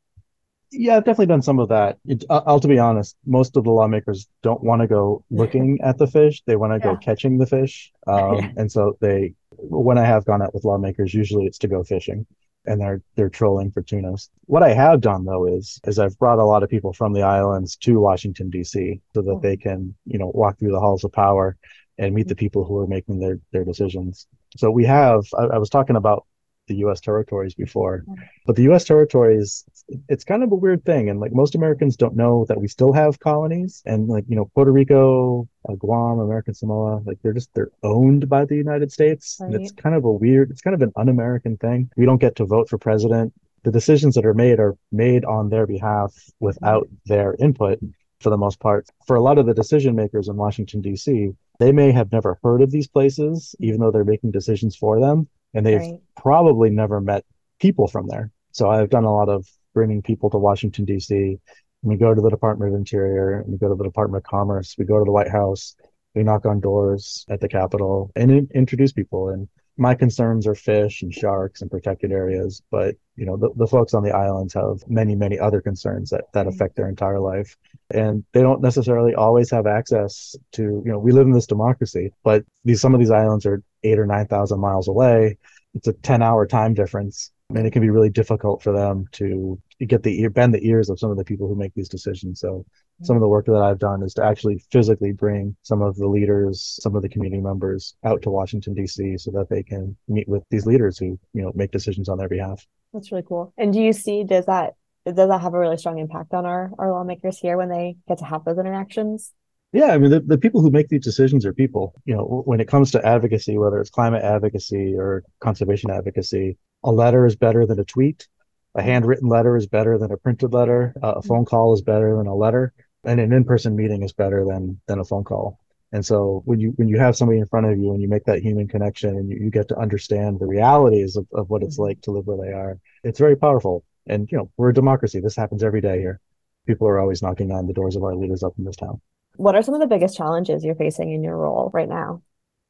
Yeah, 0.71 0.97
I've 0.97 1.03
definitely 1.03 1.27
done 1.27 1.41
some 1.41 1.59
of 1.59 1.69
that. 1.69 1.97
It, 2.05 2.23
I'll 2.29 2.59
to 2.59 2.67
be 2.67 2.79
honest, 2.79 3.17
most 3.25 3.57
of 3.57 3.63
the 3.63 3.71
lawmakers 3.71 4.27
don't 4.43 4.63
want 4.63 4.81
to 4.81 4.87
go 4.87 5.23
looking 5.31 5.79
at 5.83 5.97
the 5.97 6.07
fish; 6.07 6.41
they 6.45 6.55
want 6.55 6.73
to 6.73 6.87
yeah. 6.87 6.93
go 6.93 6.97
catching 6.97 7.37
the 7.37 7.47
fish. 7.47 7.91
Um, 8.07 8.53
and 8.57 8.71
so 8.71 8.97
they, 9.01 9.35
when 9.51 9.99
I 9.99 10.05
have 10.05 10.25
gone 10.25 10.41
out 10.41 10.55
with 10.55 10.63
lawmakers, 10.63 11.13
usually 11.13 11.45
it's 11.45 11.59
to 11.59 11.67
go 11.67 11.83
fishing 11.83 12.25
and 12.65 12.79
they're 12.79 13.01
they're 13.15 13.29
trolling 13.29 13.71
for 13.71 13.81
tunas. 13.81 14.29
What 14.45 14.63
I 14.63 14.73
have 14.73 15.01
done 15.01 15.25
though 15.25 15.47
is 15.47 15.79
is 15.85 15.99
I've 15.99 16.17
brought 16.17 16.39
a 16.39 16.45
lot 16.45 16.63
of 16.63 16.69
people 16.69 16.93
from 16.93 17.13
the 17.13 17.23
islands 17.23 17.75
to 17.77 17.99
Washington 17.99 18.49
D.C. 18.49 19.01
so 19.13 19.21
that 19.21 19.31
oh. 19.31 19.39
they 19.41 19.57
can 19.57 19.95
you 20.05 20.19
know 20.19 20.31
walk 20.33 20.59
through 20.59 20.71
the 20.71 20.79
halls 20.79 21.03
of 21.03 21.11
power 21.11 21.57
and 21.97 22.13
meet 22.15 22.23
hmm. 22.23 22.29
the 22.29 22.35
people 22.35 22.63
who 22.63 22.77
are 22.77 22.87
making 22.87 23.19
their 23.19 23.39
their 23.51 23.65
decisions. 23.65 24.27
So 24.57 24.71
we 24.71 24.85
have 24.85 25.25
I, 25.37 25.43
I 25.43 25.57
was 25.57 25.69
talking 25.69 25.95
about 25.95 26.25
the 26.69 26.77
U.S. 26.77 27.01
territories 27.01 27.53
before, 27.53 28.05
but 28.45 28.55
the 28.55 28.63
U.S. 28.63 28.85
territories 28.85 29.65
it's 30.07 30.23
kind 30.23 30.43
of 30.43 30.51
a 30.51 30.55
weird 30.55 30.85
thing, 30.85 31.09
and 31.09 31.19
like 31.19 31.33
most 31.33 31.55
Americans 31.55 31.95
don't 31.95 32.15
know 32.15 32.45
that 32.47 32.59
we 32.59 32.67
still 32.67 32.93
have 32.93 33.19
colonies, 33.19 33.81
and 33.85 34.07
like 34.07 34.25
you 34.27 34.35
know 34.35 34.49
Puerto 34.53 34.71
Rico, 34.71 35.47
uh, 35.67 35.73
Guam, 35.73 36.19
American 36.19 36.53
Samoa, 36.53 37.01
like 37.05 37.17
they're 37.21 37.33
just 37.33 37.53
they're 37.53 37.71
owned 37.83 38.29
by 38.29 38.45
the 38.45 38.55
United 38.55 38.91
States, 38.91 39.37
right. 39.39 39.47
and 39.47 39.61
it's 39.61 39.71
kind 39.71 39.95
of 39.95 40.05
a 40.05 40.11
weird, 40.11 40.51
it's 40.51 40.61
kind 40.61 40.73
of 40.73 40.81
an 40.81 40.91
un-American 40.95 41.57
thing. 41.57 41.89
We 41.97 42.05
don't 42.05 42.21
get 42.21 42.35
to 42.37 42.45
vote 42.45 42.69
for 42.69 42.77
president. 42.77 43.33
The 43.63 43.71
decisions 43.71 44.15
that 44.15 44.25
are 44.25 44.33
made 44.33 44.59
are 44.59 44.77
made 44.91 45.25
on 45.25 45.49
their 45.49 45.67
behalf 45.67 46.13
without 46.39 46.87
their 47.05 47.35
input 47.39 47.79
for 48.21 48.29
the 48.29 48.37
most 48.37 48.59
part. 48.59 48.87
For 49.05 49.15
a 49.15 49.21
lot 49.21 49.37
of 49.37 49.45
the 49.45 49.53
decision 49.53 49.95
makers 49.95 50.27
in 50.27 50.35
Washington, 50.35 50.81
D.C., 50.81 51.31
they 51.59 51.71
may 51.71 51.91
have 51.91 52.11
never 52.11 52.39
heard 52.41 52.61
of 52.61 52.71
these 52.71 52.87
places, 52.87 53.55
even 53.59 53.79
though 53.79 53.91
they're 53.91 54.05
making 54.05 54.31
decisions 54.31 54.75
for 54.75 54.99
them 54.99 55.27
and 55.53 55.65
they've 55.65 55.79
right. 55.79 55.99
probably 56.15 56.69
never 56.69 57.01
met 57.01 57.25
people 57.59 57.87
from 57.87 58.07
there. 58.07 58.31
So 58.51 58.69
I've 58.69 58.89
done 58.89 59.03
a 59.03 59.13
lot 59.13 59.29
of 59.29 59.47
bringing 59.73 60.01
people 60.01 60.29
to 60.31 60.37
Washington 60.37 60.85
D.C. 60.85 61.37
We 61.81 61.95
go 61.95 62.13
to 62.13 62.21
the 62.21 62.29
Department 62.29 62.73
of 62.73 62.77
Interior, 62.77 63.43
we 63.47 63.57
go 63.57 63.69
to 63.69 63.75
the 63.75 63.83
Department 63.83 64.23
of 64.23 64.29
Commerce, 64.29 64.75
we 64.77 64.85
go 64.85 64.99
to 64.99 65.05
the 65.05 65.11
White 65.11 65.29
House, 65.29 65.75
we 66.13 66.23
knock 66.23 66.45
on 66.45 66.59
doors 66.59 67.25
at 67.29 67.39
the 67.39 67.47
Capitol 67.47 68.11
and 68.15 68.31
in- 68.31 68.49
introduce 68.53 68.91
people. 68.91 69.29
And 69.29 69.47
my 69.79 69.95
concerns 69.95 70.45
are 70.45 70.55
fish 70.55 71.01
and 71.01 71.13
sharks 71.13 71.61
and 71.61 71.71
protected 71.71 72.11
areas, 72.11 72.61
but 72.69 72.95
you 73.15 73.25
know 73.25 73.37
the, 73.37 73.49
the 73.55 73.65
folks 73.65 73.93
on 73.93 74.03
the 74.03 74.11
islands 74.11 74.53
have 74.53 74.83
many 74.87 75.15
many 75.15 75.39
other 75.39 75.61
concerns 75.61 76.09
that 76.09 76.25
that 76.33 76.41
mm-hmm. 76.41 76.49
affect 76.49 76.75
their 76.75 76.89
entire 76.89 77.19
life, 77.19 77.55
and 77.89 78.25
they 78.33 78.41
don't 78.41 78.61
necessarily 78.61 79.15
always 79.15 79.49
have 79.51 79.67
access 79.67 80.35
to 80.51 80.63
you 80.63 80.91
know 80.91 80.99
we 80.99 81.13
live 81.13 81.27
in 81.27 81.31
this 81.33 81.47
democracy, 81.47 82.11
but 82.23 82.43
these 82.65 82.81
some 82.81 82.93
of 82.93 82.99
these 82.99 83.09
islands 83.09 83.45
are 83.45 83.63
eight 83.83 83.99
or 83.99 84.05
nine 84.05 84.27
thousand 84.27 84.59
miles 84.59 84.87
away. 84.87 85.37
It's 85.75 85.87
a 85.87 85.93
ten 85.93 86.21
hour 86.21 86.45
time 86.45 86.73
difference, 86.73 87.31
and 87.49 87.65
it 87.65 87.71
can 87.71 87.81
be 87.81 87.89
really 87.89 88.09
difficult 88.09 88.61
for 88.63 88.71
them 88.71 89.05
to 89.13 89.59
get 89.87 90.03
the 90.03 90.21
ear 90.21 90.29
bend 90.29 90.53
the 90.53 90.65
ears 90.67 90.89
of 90.89 90.99
some 90.99 91.11
of 91.11 91.17
the 91.17 91.23
people 91.23 91.47
who 91.47 91.55
make 91.55 91.73
these 91.73 91.89
decisions. 91.89 92.39
So 92.39 92.65
some 93.01 93.15
of 93.15 93.21
the 93.21 93.27
work 93.27 93.45
that 93.45 93.61
I've 93.61 93.79
done 93.79 94.03
is 94.03 94.13
to 94.15 94.25
actually 94.25 94.61
physically 94.71 95.13
bring 95.13 95.55
some 95.61 95.81
of 95.81 95.95
the 95.95 96.07
leaders, 96.07 96.79
some 96.81 96.95
of 96.95 97.01
the 97.01 97.09
community 97.09 97.41
members 97.41 97.95
out 98.03 98.21
to 98.23 98.29
Washington 98.29 98.73
D.C. 98.73 99.17
so 99.17 99.31
that 99.31 99.49
they 99.49 99.63
can 99.63 99.95
meet 100.07 100.27
with 100.27 100.43
these 100.49 100.65
leaders 100.65 100.97
who 100.97 101.17
you 101.33 101.41
know 101.41 101.51
make 101.55 101.71
decisions 101.71 102.09
on 102.09 102.17
their 102.17 102.29
behalf. 102.29 102.65
That's 102.93 103.11
really 103.11 103.23
cool. 103.27 103.53
And 103.57 103.71
do 103.71 103.79
you 103.79 103.93
see 103.93 104.23
does 104.23 104.45
that 104.47 104.73
does 105.05 105.15
that 105.15 105.41
have 105.41 105.53
a 105.53 105.59
really 105.59 105.77
strong 105.77 105.97
impact 105.97 106.33
on 106.33 106.45
our 106.45 106.71
our 106.77 106.91
lawmakers 106.91 107.39
here 107.39 107.57
when 107.57 107.69
they 107.69 107.97
get 108.07 108.17
to 108.19 108.25
have 108.25 108.43
those 108.43 108.57
interactions? 108.57 109.33
Yeah, 109.71 109.91
I 109.91 109.97
mean, 109.99 110.09
the, 110.09 110.19
the 110.19 110.37
people 110.37 110.61
who 110.61 110.71
make 110.71 110.87
these 110.87 111.03
decisions 111.03 111.45
are 111.45 111.53
people. 111.53 111.93
You 112.05 112.15
know, 112.15 112.43
when 112.45 112.59
it 112.59 112.67
comes 112.67 112.91
to 112.91 113.05
advocacy, 113.05 113.57
whether 113.57 113.79
it's 113.79 113.91
climate 113.91 114.23
advocacy 114.23 114.95
or 114.95 115.23
conservation 115.39 115.91
advocacy, 115.91 116.57
a 116.83 116.91
letter 116.91 117.25
is 117.25 117.35
better 117.35 117.65
than 117.65 117.79
a 117.79 117.85
tweet. 117.85 118.27
A 118.75 118.81
handwritten 118.81 119.29
letter 119.29 119.55
is 119.55 119.67
better 119.67 119.97
than 119.97 120.11
a 120.11 120.17
printed 120.17 120.53
letter. 120.53 120.93
Uh, 121.01 121.15
a 121.17 121.21
phone 121.21 121.45
call 121.45 121.73
is 121.73 121.81
better 121.81 122.15
than 122.17 122.27
a 122.27 122.35
letter 122.35 122.73
and 123.03 123.19
an 123.19 123.33
in-person 123.33 123.75
meeting 123.75 124.03
is 124.03 124.13
better 124.13 124.45
than 124.45 124.79
than 124.87 124.99
a 124.99 125.05
phone 125.05 125.23
call 125.23 125.59
and 125.91 126.05
so 126.05 126.41
when 126.45 126.59
you 126.59 126.71
when 126.75 126.87
you 126.87 126.97
have 126.97 127.15
somebody 127.15 127.39
in 127.39 127.45
front 127.45 127.65
of 127.65 127.77
you 127.77 127.93
and 127.93 128.01
you 128.01 128.07
make 128.07 128.25
that 128.25 128.41
human 128.41 128.67
connection 128.67 129.15
and 129.15 129.29
you, 129.29 129.37
you 129.37 129.49
get 129.49 129.67
to 129.67 129.77
understand 129.77 130.39
the 130.39 130.45
realities 130.45 131.15
of, 131.15 131.25
of 131.33 131.49
what 131.49 131.63
it's 131.63 131.75
mm-hmm. 131.75 131.83
like 131.83 132.01
to 132.01 132.11
live 132.11 132.27
where 132.27 132.37
they 132.37 132.53
are 132.53 132.77
it's 133.03 133.19
very 133.19 133.35
powerful 133.35 133.83
and 134.07 134.29
you 134.31 134.37
know 134.37 134.51
we're 134.57 134.69
a 134.69 134.73
democracy 134.73 135.19
this 135.19 135.35
happens 135.35 135.63
every 135.63 135.81
day 135.81 135.99
here 135.99 136.19
people 136.67 136.87
are 136.87 136.99
always 136.99 137.21
knocking 137.21 137.51
on 137.51 137.67
the 137.67 137.73
doors 137.73 137.95
of 137.95 138.03
our 138.03 138.15
leaders 138.15 138.43
up 138.43 138.53
in 138.57 138.63
this 138.63 138.75
town 138.75 139.01
what 139.39 139.55
are 139.55 139.63
some 139.63 139.73
of 139.73 139.79
the 139.79 139.87
biggest 139.87 140.15
challenges 140.15 140.63
you're 140.63 140.75
facing 140.75 141.11
in 141.11 141.23
your 141.23 141.37
role 141.37 141.71
right 141.73 141.89
now 141.89 142.21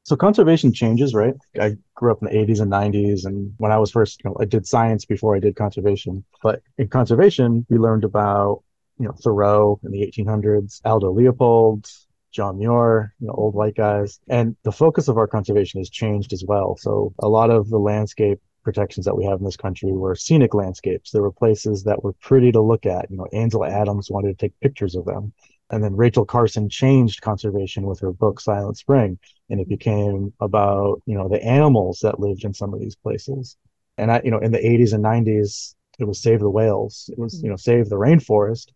so 0.03 0.15
conservation 0.15 0.73
changes 0.73 1.13
right 1.13 1.35
i 1.59 1.75
grew 1.95 2.11
up 2.11 2.21
in 2.21 2.27
the 2.27 2.53
80s 2.53 2.61
and 2.61 2.71
90s 2.71 3.25
and 3.25 3.53
when 3.57 3.71
i 3.71 3.77
was 3.77 3.91
first 3.91 4.21
you 4.23 4.29
know 4.29 4.37
i 4.39 4.45
did 4.45 4.65
science 4.65 5.05
before 5.05 5.35
i 5.35 5.39
did 5.39 5.55
conservation 5.55 6.23
but 6.41 6.61
in 6.77 6.87
conservation 6.87 7.65
we 7.69 7.77
learned 7.77 8.03
about 8.03 8.63
you 8.99 9.05
know, 9.05 9.13
Thoreau 9.13 9.79
in 9.83 9.91
the 9.91 10.01
1800s, 10.01 10.81
Aldo 10.85 11.11
Leopold, 11.11 11.89
John 12.31 12.59
Muir, 12.59 13.15
you 13.19 13.27
know, 13.27 13.33
old 13.33 13.55
white 13.55 13.75
guys. 13.75 14.19
And 14.27 14.55
the 14.63 14.71
focus 14.71 15.07
of 15.07 15.17
our 15.17 15.25
conservation 15.25 15.79
has 15.79 15.89
changed 15.89 16.33
as 16.33 16.43
well. 16.45 16.77
So 16.77 17.13
a 17.19 17.29
lot 17.29 17.49
of 17.49 17.69
the 17.69 17.79
landscape 17.79 18.39
protections 18.63 19.05
that 19.05 19.15
we 19.15 19.25
have 19.25 19.39
in 19.39 19.45
this 19.45 19.57
country 19.57 19.91
were 19.93 20.15
scenic 20.15 20.53
landscapes. 20.53 21.11
There 21.11 21.21
were 21.21 21.31
places 21.31 21.83
that 21.85 22.03
were 22.03 22.13
pretty 22.13 22.51
to 22.51 22.61
look 22.61 22.85
at. 22.85 23.09
You 23.09 23.17
know, 23.17 23.27
Ansel 23.33 23.65
Adams 23.65 24.11
wanted 24.11 24.37
to 24.37 24.45
take 24.45 24.59
pictures 24.59 24.95
of 24.95 25.05
them. 25.05 25.33
And 25.71 25.83
then 25.83 25.95
Rachel 25.95 26.25
Carson 26.25 26.69
changed 26.69 27.21
conservation 27.21 27.83
with 27.83 27.99
her 27.99 28.11
book 28.11 28.39
Silent 28.39 28.77
Spring. 28.77 29.19
And 29.49 29.59
it 29.59 29.69
became 29.69 30.33
about, 30.39 31.01
you 31.05 31.15
know, 31.15 31.27
the 31.27 31.43
animals 31.43 31.99
that 32.01 32.19
lived 32.19 32.43
in 32.43 32.53
some 32.53 32.73
of 32.73 32.79
these 32.79 32.95
places. 32.95 33.57
And 33.97 34.11
I, 34.11 34.21
you 34.23 34.31
know, 34.31 34.39
in 34.39 34.51
the 34.51 34.59
80s 34.59 34.93
and 34.93 35.03
90s, 35.03 35.75
it 35.99 36.05
was 36.05 36.21
save 36.21 36.39
the 36.39 36.49
whales. 36.49 37.09
It 37.11 37.19
was, 37.19 37.41
you 37.41 37.49
know, 37.49 37.55
mm-hmm. 37.55 37.59
save 37.59 37.89
the 37.89 37.97
rainforest 37.97 38.67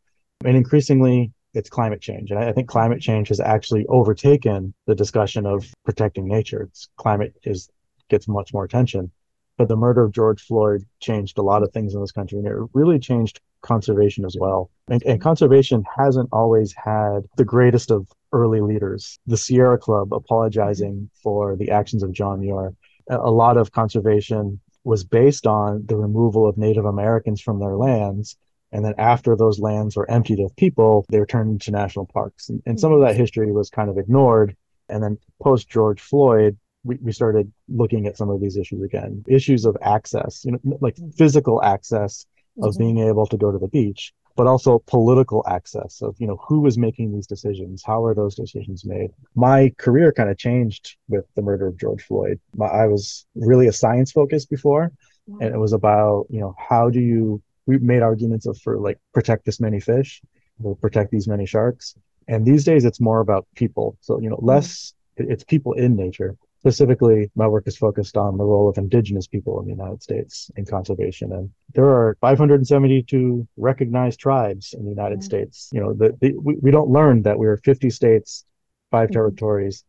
and 0.43 0.57
increasingly 0.57 1.31
it's 1.53 1.69
climate 1.69 2.01
change. 2.01 2.31
And 2.31 2.39
I 2.39 2.51
think 2.51 2.67
climate 2.67 2.99
change 2.99 3.27
has 3.27 3.39
actually 3.39 3.85
overtaken 3.87 4.73
the 4.87 4.95
discussion 4.95 5.45
of 5.45 5.71
protecting 5.85 6.27
nature. 6.27 6.63
It's 6.63 6.89
climate 6.97 7.35
is 7.43 7.69
gets 8.09 8.27
much 8.27 8.53
more 8.53 8.63
attention. 8.63 9.11
But 9.57 9.67
the 9.67 9.75
murder 9.75 10.03
of 10.03 10.11
George 10.11 10.41
Floyd 10.41 10.85
changed 10.99 11.37
a 11.37 11.43
lot 11.43 11.63
of 11.63 11.71
things 11.71 11.93
in 11.93 12.01
this 12.01 12.11
country, 12.11 12.39
and 12.39 12.47
it 12.47 12.55
really 12.73 12.99
changed 12.99 13.39
conservation 13.61 14.25
as 14.25 14.35
well. 14.39 14.71
And, 14.89 15.03
and 15.03 15.21
conservation 15.21 15.83
hasn't 15.95 16.29
always 16.31 16.73
had 16.73 17.21
the 17.37 17.45
greatest 17.45 17.91
of 17.91 18.07
early 18.31 18.61
leaders. 18.61 19.19
The 19.27 19.37
Sierra 19.37 19.77
Club 19.77 20.11
apologizing 20.11 20.93
mm-hmm. 20.93 21.21
for 21.21 21.55
the 21.55 21.71
actions 21.71 22.03
of 22.03 22.11
John 22.11 22.41
Muir. 22.41 22.73
A 23.09 23.31
lot 23.31 23.57
of 23.57 23.71
conservation 23.71 24.59
was 24.83 25.03
based 25.03 25.45
on 25.45 25.85
the 25.85 25.95
removal 25.95 26.47
of 26.47 26.57
Native 26.57 26.85
Americans 26.85 27.41
from 27.41 27.59
their 27.59 27.77
lands 27.77 28.37
and 28.73 28.83
then 28.83 28.95
after 28.97 29.35
those 29.35 29.59
lands 29.59 29.95
were 29.95 30.09
emptied 30.09 30.39
of 30.39 30.55
people, 30.55 31.05
they 31.09 31.19
were 31.19 31.27
turned 31.27 31.51
into 31.51 31.69
national 31.69 32.07
parks. 32.07 32.49
And, 32.49 32.61
and 32.65 32.79
some 32.79 32.91
of 32.91 33.01
that 33.01 33.11
mm-hmm. 33.11 33.19
history 33.19 33.51
was 33.51 33.69
kind 33.69 33.89
of 33.89 33.99
ignored. 33.99 34.57
And 34.89 35.01
then 35.01 35.19
post 35.41 35.69
George 35.69 36.01
Floyd, 36.01 36.57
we, 36.83 36.97
we 37.01 37.11
started 37.11 37.51
looking 37.69 38.07
at 38.07 38.17
some 38.17 38.29
of 38.29 38.41
these 38.41 38.57
issues 38.57 38.83
again. 38.83 39.23
Issues 39.27 39.65
of 39.65 39.77
access, 39.81 40.43
you 40.45 40.51
know, 40.51 40.77
like 40.81 40.97
physical 41.17 41.63
access 41.63 42.25
of 42.61 42.73
mm-hmm. 42.73 42.83
being 42.83 42.97
able 42.99 43.25
to 43.27 43.37
go 43.37 43.51
to 43.51 43.57
the 43.57 43.67
beach, 43.67 44.13
but 44.35 44.47
also 44.47 44.83
political 44.85 45.43
access 45.47 46.01
of, 46.01 46.15
you 46.19 46.27
know, 46.27 46.37
who 46.47 46.59
was 46.61 46.77
making 46.77 47.13
these 47.13 47.27
decisions? 47.27 47.83
How 47.85 48.03
are 48.03 48.13
those 48.13 48.35
decisions 48.35 48.85
made? 48.85 49.11
My 49.35 49.73
career 49.77 50.11
kind 50.11 50.29
of 50.29 50.37
changed 50.37 50.97
with 51.07 51.25
the 51.35 51.41
murder 51.41 51.67
of 51.67 51.77
George 51.77 52.03
Floyd. 52.03 52.39
My, 52.55 52.67
I 52.67 52.87
was 52.87 53.25
really 53.35 53.67
a 53.67 53.73
science 53.73 54.11
focused 54.11 54.49
before, 54.49 54.91
and 55.39 55.53
it 55.53 55.57
was 55.57 55.73
about, 55.73 56.25
you 56.29 56.39
know, 56.39 56.55
how 56.57 56.89
do 56.89 56.99
you 56.99 57.41
we 57.65 57.77
made 57.77 58.01
arguments 58.01 58.45
of 58.45 58.57
for 58.59 58.77
like 58.77 58.99
protect 59.13 59.45
this 59.45 59.59
many 59.59 59.79
fish, 59.79 60.21
we'll 60.59 60.75
protect 60.75 61.11
these 61.11 61.27
many 61.27 61.45
sharks. 61.45 61.95
And 62.27 62.45
these 62.45 62.63
days 62.63 62.85
it's 62.85 62.99
more 62.99 63.19
about 63.19 63.47
people. 63.55 63.97
So, 64.01 64.19
you 64.19 64.29
know, 64.29 64.35
mm-hmm. 64.35 64.47
less 64.47 64.93
it's 65.17 65.43
people 65.43 65.73
in 65.73 65.95
nature. 65.95 66.35
Specifically, 66.63 67.29
my 67.35 67.47
work 67.47 67.67
is 67.67 67.77
focused 67.77 68.15
on 68.15 68.37
the 68.37 68.43
role 68.43 68.69
of 68.69 68.77
indigenous 68.77 69.27
people 69.27 69.59
in 69.59 69.65
the 69.65 69.71
United 69.71 70.01
States 70.01 70.49
in 70.55 70.65
conservation. 70.65 71.31
And 71.33 71.49
there 71.73 71.85
are 71.85 72.17
572 72.21 73.47
recognized 73.57 74.19
tribes 74.19 74.73
in 74.73 74.85
the 74.85 74.89
United 74.89 75.19
mm-hmm. 75.19 75.25
States. 75.25 75.69
You 75.73 75.81
know, 75.81 75.93
the, 75.93 76.15
the, 76.21 76.33
we, 76.37 76.55
we 76.61 76.71
don't 76.71 76.89
learn 76.89 77.23
that 77.23 77.37
we're 77.37 77.57
50 77.57 77.89
states, 77.89 78.45
5 78.91 79.07
mm-hmm. 79.07 79.13
territories, 79.13 79.83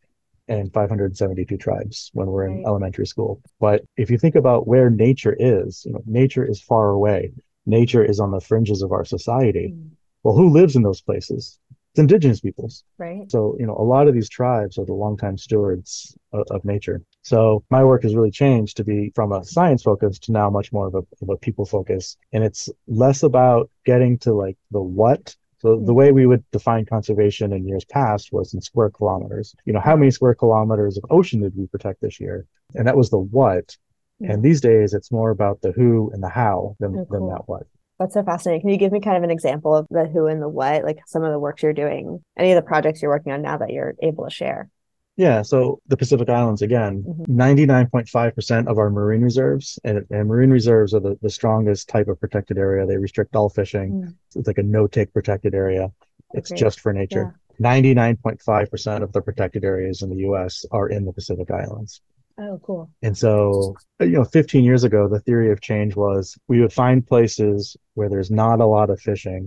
and 0.48 0.72
572 0.72 1.56
tribes 1.56 2.10
when 2.12 2.26
we're 2.26 2.46
in 2.46 2.64
elementary 2.66 3.06
school. 3.06 3.40
But 3.60 3.82
if 3.96 4.10
you 4.10 4.18
think 4.18 4.34
about 4.34 4.66
where 4.66 4.90
nature 4.90 5.37
is, 5.38 5.84
you 5.87 5.92
know, 5.92 6.02
nature 6.06 6.44
is 6.44 6.60
far 6.60 6.90
away 6.90 7.32
nature 7.66 8.04
is 8.04 8.20
on 8.20 8.30
the 8.30 8.40
fringes 8.40 8.82
of 8.82 8.92
our 8.92 9.04
society. 9.04 9.74
Mm. 9.74 9.90
Well, 10.22 10.34
who 10.34 10.50
lives 10.50 10.76
in 10.76 10.82
those 10.82 11.00
places? 11.00 11.58
It's 11.94 12.00
indigenous 12.00 12.40
peoples. 12.40 12.83
Right. 12.98 13.30
So, 13.30 13.57
you 13.59 13.66
know, 13.66 13.76
a 13.76 13.85
lot 13.85 14.09
of 14.09 14.14
these 14.14 14.28
tribes 14.28 14.78
are 14.78 14.85
the 14.85 14.92
longtime 14.92 15.38
stewards 15.38 16.16
of, 16.33 16.44
of 16.50 16.64
nature. 16.64 17.00
So 17.22 17.64
my 17.70 17.85
work 17.85 18.02
has 18.02 18.16
really 18.16 18.33
changed 18.33 18.76
to 18.78 18.85
be 18.85 19.12
from 19.14 19.30
a 19.30 19.44
science 19.44 19.85
focus 19.85 20.18
to 20.20 20.33
now 20.33 20.50
much 20.50 20.72
more 20.72 20.88
of 20.88 20.96
a, 20.96 21.04
of 21.22 21.28
a 21.28 21.37
people 21.37 21.64
focus. 21.64 22.16
And 22.33 22.42
it's 22.42 22.68
less 22.88 23.22
about 23.22 23.70
getting 23.85 24.18
to 24.18 24.35
like 24.35 24.57
the 24.72 24.80
what 24.80 25.37
so 25.64 25.76
the 25.76 25.92
mm. 25.92 25.96
way 25.96 26.12
we 26.12 26.26
would 26.26 26.44
define 26.50 26.85
conservation 26.85 27.54
in 27.54 27.66
years 27.66 27.87
past 27.87 28.33
was 28.33 28.52
in 28.52 28.61
square 28.61 28.90
kilometers. 28.90 29.57
You 29.64 29.72
know, 29.72 29.80
how 29.80 29.96
many 29.96 30.11
square 30.11 30.35
kilometers 30.35 30.98
of 30.98 31.04
ocean 31.09 31.40
did 31.40 31.57
we 31.57 31.66
protect 31.68 32.02
this 32.02 32.20
year? 32.20 32.46
And 32.74 32.87
that 32.87 32.98
was 32.98 33.09
the 33.09 33.18
what. 33.18 33.74
And 34.20 34.42
these 34.42 34.61
days, 34.61 34.94
it's 34.94 35.11
more 35.11 35.30
about 35.30 35.61
the 35.62 35.72
who 35.72 36.11
and 36.12 36.22
the 36.22 36.28
how 36.28 36.76
than, 36.80 36.98
oh, 36.98 37.07
cool. 37.07 37.18
than 37.18 37.28
that 37.30 37.48
what. 37.48 37.66
That's 37.98 38.14
so 38.14 38.22
fascinating. 38.22 38.62
Can 38.62 38.70
you 38.70 38.76
give 38.76 38.92
me 38.92 39.00
kind 39.00 39.16
of 39.16 39.22
an 39.22 39.30
example 39.30 39.74
of 39.74 39.87
the 39.88 40.07
who 40.07 40.26
and 40.26 40.42
the 40.42 40.48
what, 40.48 40.85
like 40.85 40.98
some 41.07 41.22
of 41.22 41.30
the 41.30 41.38
works 41.38 41.62
you're 41.62 41.72
doing, 41.72 42.24
any 42.37 42.50
of 42.50 42.57
the 42.57 42.66
projects 42.66 43.00
you're 43.00 43.11
working 43.11 43.33
on 43.33 43.42
now 43.42 43.59
that 43.59 43.70
you're 43.70 43.94
able 44.02 44.24
to 44.24 44.30
share? 44.30 44.68
Yeah, 45.16 45.42
so 45.42 45.80
the 45.87 45.96
Pacific 45.96 46.28
Islands 46.28 46.62
again, 46.62 47.04
mm-hmm. 47.07 47.40
99.5% 47.40 48.66
of 48.66 48.78
our 48.78 48.90
marine 48.90 49.22
reserves, 49.22 49.78
and, 49.85 50.04
and 50.11 50.28
marine 50.28 50.50
reserves 50.50 50.92
are 50.92 51.00
the, 51.00 51.16
the 51.22 51.30
strongest 51.30 51.88
type 51.88 52.09
of 52.09 52.18
protected 52.18 52.59
area. 52.59 52.85
They 52.85 52.96
restrict 52.96 53.37
all 53.37 53.48
fishing. 53.48 53.92
Mm. 53.92 54.14
It's 54.35 54.48
like 54.48 54.59
a 54.59 54.64
no 54.64 54.88
take 54.88 55.12
protected 55.12 55.54
area. 55.54 55.92
It's 56.33 56.50
okay. 56.50 56.61
just 56.61 56.80
for 56.80 56.92
nature. 56.92 57.33
Yeah. 57.61 57.76
99.5% 57.76 59.02
of 59.04 59.12
the 59.12 59.22
protected 59.22 59.64
areas 59.64 60.02
in 60.02 60.11
the 60.11 60.26
US 60.28 60.64
are 60.72 60.88
in 60.88 61.04
the 61.04 61.12
Pacific 61.12 61.48
Islands. 61.52 62.00
Oh, 62.37 62.61
cool. 62.64 62.90
And 63.03 63.16
so, 63.16 63.77
you 64.01 64.09
know, 64.09 64.25
15 64.25 64.64
years 64.64 64.83
ago, 64.83 65.09
the 65.09 65.20
theory 65.20 65.53
of 65.53 65.61
change 65.61 65.94
was 65.94 66.37
we 66.49 66.61
would 66.61 66.73
find 66.73 67.07
places 67.07 67.77
where 67.94 68.09
there's 68.09 68.31
not 68.31 68.61
a 68.61 68.66
lot 68.66 68.90
of 68.90 69.01
fishing, 69.01 69.47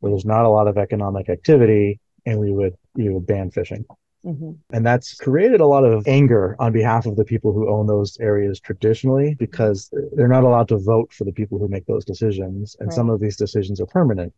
where 0.00 0.10
there's 0.10 0.24
not 0.24 0.44
a 0.44 0.48
lot 0.48 0.66
of 0.66 0.78
economic 0.78 1.28
activity, 1.28 2.00
and 2.24 2.38
we 2.40 2.50
would 2.50 2.74
we 2.94 3.10
would 3.10 3.26
ban 3.26 3.50
fishing. 3.50 3.84
Mm-hmm. 4.24 4.52
And 4.72 4.86
that's 4.86 5.14
created 5.14 5.60
a 5.60 5.66
lot 5.66 5.84
of 5.84 6.06
anger 6.06 6.56
on 6.58 6.72
behalf 6.72 7.04
of 7.04 7.16
the 7.16 7.24
people 7.24 7.52
who 7.52 7.68
own 7.68 7.86
those 7.86 8.18
areas 8.20 8.58
traditionally 8.58 9.34
because 9.38 9.90
they're 10.12 10.28
not 10.28 10.44
allowed 10.44 10.68
to 10.68 10.78
vote 10.78 11.12
for 11.12 11.24
the 11.24 11.32
people 11.32 11.58
who 11.58 11.68
make 11.68 11.84
those 11.84 12.06
decisions. 12.06 12.74
And 12.80 12.88
right. 12.88 12.94
some 12.94 13.10
of 13.10 13.20
these 13.20 13.36
decisions 13.36 13.80
are 13.82 13.86
permanent. 13.86 14.32